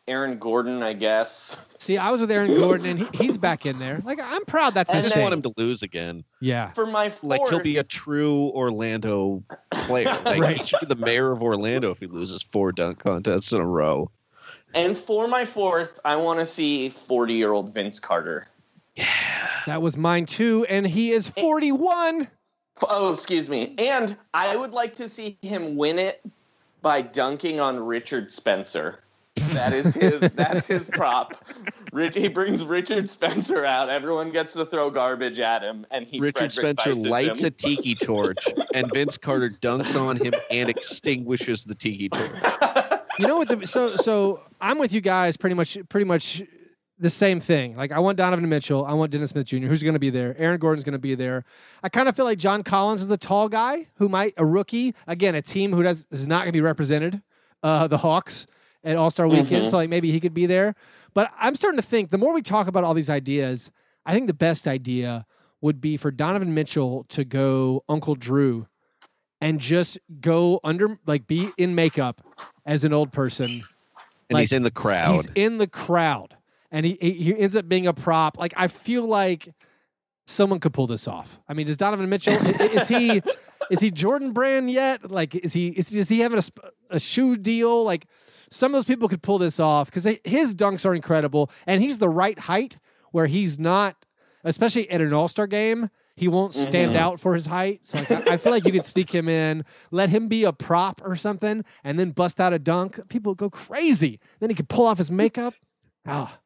[0.08, 1.56] Aaron Gordon, I guess.
[1.78, 4.02] See, I was with Aaron Gordon, and he, he's back in there.
[4.04, 5.22] Like I'm proud that's I his And just thing.
[5.24, 6.24] want him to lose again.
[6.40, 10.18] yeah, For my fourth, Like he'll be a true Orlando player.
[10.26, 13.62] Like he should be the mayor of Orlando if he loses four dunk contests in
[13.62, 14.10] a row.
[14.74, 18.48] and for my fourth, I want to see forty-year-old Vince Carter.
[18.96, 19.08] Yeah.
[19.68, 22.28] That was mine too, and he is 41.
[22.78, 23.76] F- Oh, excuse me.
[23.78, 26.22] And I would like to see him win it
[26.82, 29.00] by dunking on Richard Spencer.
[29.54, 30.20] That is his.
[30.36, 31.36] that's his prop.
[31.94, 33.90] Rich, he brings Richard Spencer out.
[33.90, 37.48] Everyone gets to throw garbage at him, and he Richard Frederick Spencer lights him.
[37.48, 42.30] a tiki torch, and Vince Carter dunks on him and extinguishes the tiki torch.
[43.20, 43.48] You know what?
[43.50, 46.42] The, so so I'm with you guys pretty much pretty much
[47.02, 47.76] the same thing.
[47.76, 49.58] Like I want Donovan Mitchell, I want Dennis Smith Jr.
[49.68, 50.36] Who's going to be there?
[50.38, 51.44] Aaron Gordon's going to be there.
[51.84, 54.94] I kind of feel like John Collins is the tall guy who might a rookie
[55.08, 57.22] again, a team who does is not going to be represented.
[57.64, 58.48] Uh, the Hawks
[58.84, 59.70] at All Star Weekend, Mhm.
[59.70, 60.74] so like maybe he could be there.
[61.14, 63.72] But I'm starting to think the more we talk about all these ideas,
[64.06, 65.26] I think the best idea
[65.60, 68.66] would be for Donovan Mitchell to go Uncle Drew
[69.40, 72.22] and just go under like be in makeup
[72.66, 73.46] as an old person
[74.30, 75.16] And Like, he's in the crowd.
[75.18, 76.36] He's in the crowd,
[76.72, 78.38] and he, he ends up being a prop.
[78.38, 79.54] Like I feel like
[80.26, 81.40] someone could pull this off.
[81.48, 82.34] I mean, is Donovan Mitchell?
[82.34, 83.22] is he
[83.70, 85.10] is he Jordan Brand yet?
[85.12, 87.84] Like, is he is, is he having a, a shoe deal?
[87.84, 88.08] Like,
[88.50, 91.98] some of those people could pull this off because his dunks are incredible, and he's
[92.00, 92.78] the right height
[93.12, 94.06] where he's not,
[94.44, 95.90] especially at an All Star game.
[96.18, 96.98] He won't stand Mhm.
[96.98, 99.64] out for his height, so like, I, I feel like you could sneak him in,
[99.92, 103.00] let him be a prop or something, and then bust out a dunk.
[103.08, 104.20] People go crazy.
[104.40, 105.54] Then he could pull off his makeup.
[106.06, 106.38] Ah,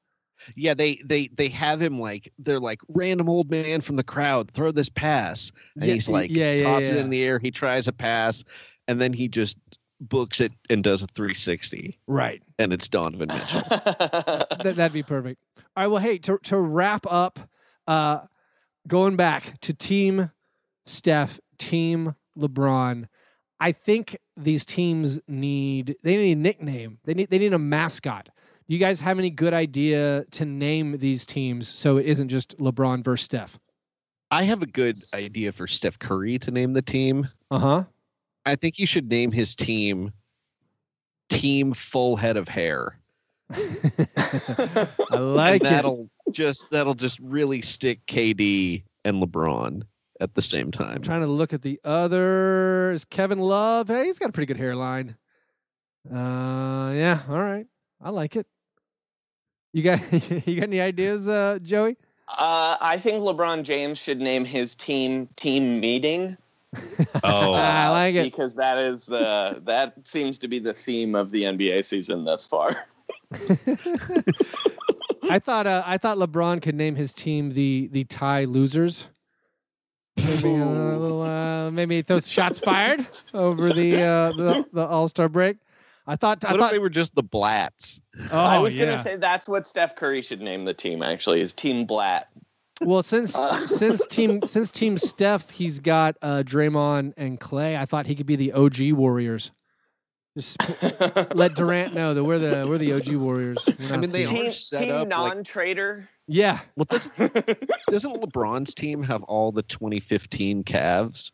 [0.55, 4.51] yeah, they they they have him like they're like random old man from the crowd,
[4.51, 7.01] throw this pass, and Yeah, he's like yeah, yeah, tosses it yeah.
[7.01, 7.39] in the air.
[7.39, 8.43] He tries a pass,
[8.87, 9.57] and then he just
[10.01, 12.43] books it and does a 360, right.
[12.59, 13.61] and it's Donovan Mitchell.
[13.69, 15.41] that, that'd be perfect.
[15.75, 15.87] All right.
[15.87, 17.39] Well, hey, to to wrap up,
[17.87, 18.21] uh,
[18.87, 20.31] going back to Team
[20.85, 23.07] Steph, Team LeBron,
[23.59, 26.99] I think these teams need they need a nickname.
[27.05, 28.29] They need they need a mascot.
[28.67, 32.57] Do you guys have any good idea to name these teams so it isn't just
[32.57, 33.59] LeBron versus Steph?
[34.31, 37.27] I have a good idea for Steph Curry to name the team.
[37.51, 37.83] Uh huh.
[38.45, 40.11] I think you should name his team
[41.29, 42.99] Team Full Head of Hair.
[43.51, 45.69] I like and it.
[45.69, 49.83] that'll just that'll just really stick KD and LeBron
[50.19, 50.95] at the same time.
[50.95, 53.05] I'm trying to look at the others.
[53.05, 53.87] Kevin Love.
[53.89, 55.17] Hey, he's got a pretty good hairline.
[56.11, 57.21] Uh, yeah.
[57.29, 57.67] All right.
[58.01, 58.47] I like it.
[59.75, 59.99] You got
[60.47, 61.97] you got any ideas, uh, Joey?
[62.29, 66.37] uh, I think LeBron James should name his team Team Meeting.
[67.23, 68.23] Oh, I like it.
[68.23, 72.45] because that is the that seems to be the theme of the NBA season thus
[72.45, 72.71] far.
[75.23, 79.07] I thought uh, I thought LeBron could name his team the the tie losers.
[80.17, 85.27] Maybe a little, uh, maybe those shots fired over the uh, the, the All Star
[85.29, 85.57] break.
[86.07, 87.99] I thought I what thought if they were just the Blatts?
[88.31, 88.85] oh I was yeah.
[88.85, 91.01] gonna say that's what Steph Curry should name the team.
[91.01, 92.27] Actually, is Team Blatt.
[92.81, 93.65] Well, since Uh.
[93.67, 97.77] since team since team Steph, he's got uh, Draymond and Klay.
[97.77, 99.51] I thought he could be the OG Warriors.
[100.37, 100.57] Just
[101.35, 103.67] let Durant know that we're the we're the OG Warriors.
[103.89, 106.09] I mean, they the- team are set team up non-trader.
[106.27, 106.59] yeah.
[106.75, 107.15] Well, doesn't
[107.89, 111.31] doesn't LeBron's team have all the 2015 Cavs?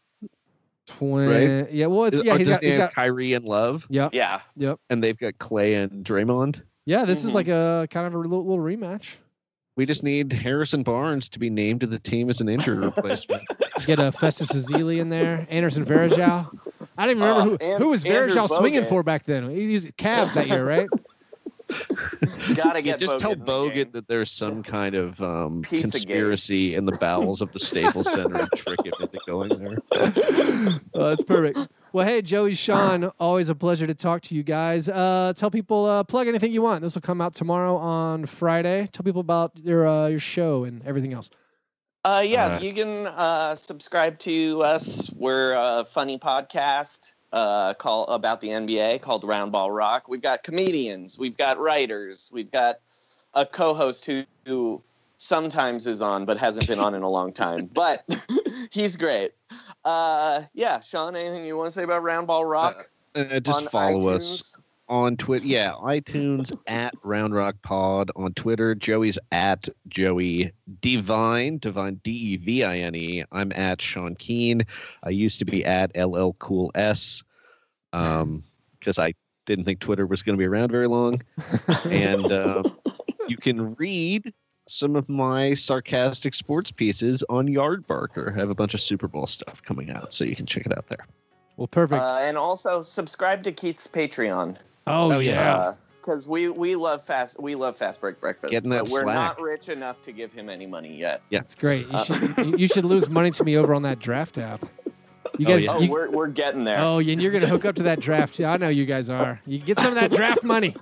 [0.88, 1.68] Twenty.
[1.72, 1.88] Yeah.
[1.88, 2.38] Well, it's yeah.
[2.38, 2.64] He's does got.
[2.64, 2.94] he's got.
[2.94, 4.14] Kyrie and Love, Yep.
[4.14, 4.80] Yeah, Yep.
[4.90, 6.62] and they've got Klay and Draymond?
[6.86, 7.06] Yeah.
[7.06, 7.36] This is Mhm.
[7.36, 9.16] like a kind of a little, little rematch.
[9.78, 13.44] We just need Harrison Barnes to be named to the team as an injured replacement.
[13.86, 15.48] Get a Festus Ezeli in there.
[15.50, 16.50] Anderson Varejao.
[16.98, 19.50] I don't even remember Uh, who and- who was Andrew Varejao swinging for back then.
[19.50, 20.88] He was Cavs that year, right?
[22.56, 25.62] Gotta Yeah, get just Bogut tell in the Bogut that there's some kind of um,
[25.64, 25.82] Pizzagate.
[25.82, 29.78] conspiracy in the bowels of the Staples Center and trick him into going there.
[30.94, 31.70] Oh, that's perfect.
[31.94, 34.88] Well, hey, Joey, Sean, always a pleasure to talk to you guys.
[34.88, 36.82] Uh, tell people, uh, plug anything you want.
[36.84, 38.88] This will come out tomorrow on Friday.
[38.92, 41.30] Tell people about your uh, your show and everything else.
[42.06, 45.10] Uh, yeah, Uh, you can uh, subscribe to us.
[45.16, 50.08] We're a funny podcast uh, call about the NBA called Roundball Rock.
[50.08, 52.80] We've got comedians, we've got writers, we've got
[53.34, 54.82] a co-host who, who
[55.18, 58.04] sometimes is on but hasn't been on in a long time, but
[58.72, 59.34] he's great.
[59.86, 62.90] Uh, yeah, Sean, anything you want to say about Roundball Rock?
[63.16, 64.61] Uh, just on follow us iTunes?
[64.92, 65.46] On Twitter.
[65.46, 68.76] Yeah, iTunes at Round Rock Pod on Twitter.
[68.76, 73.24] Joey's at Joey Devine, Devine D E V I N E.
[73.32, 74.64] I'm at Sean Keane.
[75.02, 77.24] I used to be at LL Cool S,
[77.94, 78.44] um,
[78.78, 79.14] because I
[79.46, 81.22] didn't think Twitter was going to be around very long.
[81.86, 82.64] and uh,
[83.30, 84.34] you can read
[84.68, 88.34] some of my sarcastic sports pieces on Yardbarker.
[88.36, 90.78] I have a bunch of Super Bowl stuff coming out, so you can check it
[90.78, 91.08] out there.
[91.56, 92.02] Well, perfect.
[92.02, 94.58] Uh, and also subscribe to Keith's Patreon.
[94.92, 95.32] Oh, oh, yeah.
[95.32, 95.74] yeah.
[96.02, 98.52] because we we love fast we love fast break breakfast.
[98.52, 99.16] Getting that we're slack.
[99.16, 101.22] not rich enough to give him any money yet.
[101.30, 101.88] Yeah, it's great.
[101.88, 104.66] You Uh, should you- you should lose money to me over on that draft app.
[105.38, 105.74] You Oh, guys, yeah.
[105.76, 106.80] Oh, we're we're getting there.
[106.80, 108.38] oh, and you're gonna hook up to that draft.
[108.38, 109.40] Yeah, I know you guys are.
[109.46, 110.76] You get some of that draft money.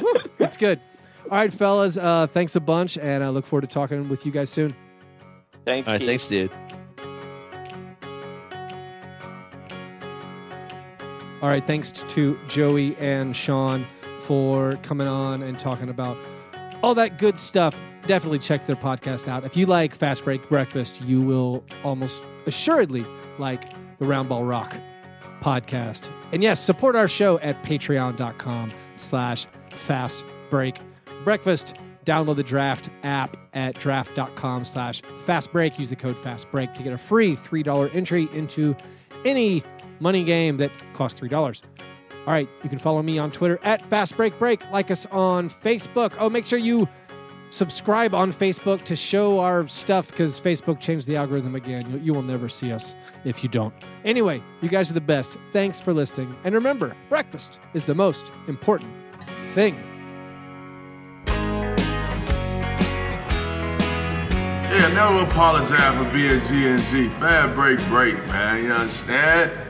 [0.00, 0.80] Woo, it's good.
[1.30, 1.96] All right, fellas.
[1.96, 4.72] Uh, thanks a bunch, and I look forward to talking with you guys soon.
[5.64, 6.08] Thanks, All right, Keith.
[6.08, 6.50] thanks, dude.
[11.42, 13.86] All right, thanks to Joey and Sean
[14.20, 16.16] for coming on and talking about
[16.82, 17.76] all that good stuff.
[18.06, 19.44] Definitely check their podcast out.
[19.44, 23.04] If you like Fast Break Breakfast, you will almost assuredly
[23.38, 23.68] like
[23.98, 24.76] the Roundball Rock
[25.40, 26.08] podcast.
[26.32, 30.76] And yes, support our show at patreon.com slash fast break
[31.24, 31.76] breakfast.
[32.04, 35.78] Download the draft app at draft.com slash fast break.
[35.78, 38.76] Use the code fast break to get a free $3 entry into
[39.24, 39.62] any
[40.00, 41.62] money game that costs $3.
[42.26, 44.68] All right, you can follow me on Twitter at Fast Break Break.
[44.72, 46.16] Like us on Facebook.
[46.18, 46.88] Oh, make sure you
[47.50, 51.88] subscribe on Facebook to show our stuff because Facebook changed the algorithm again.
[51.90, 52.94] You, you will never see us
[53.24, 53.72] if you don't.
[54.04, 55.38] Anyway, you guys are the best.
[55.52, 56.34] Thanks for listening.
[56.44, 58.90] And remember, breakfast is the most important
[59.54, 59.76] thing.
[64.68, 67.08] Yeah, never apologize for being G and G.
[67.20, 68.64] Fair break, break, man.
[68.64, 69.65] You understand?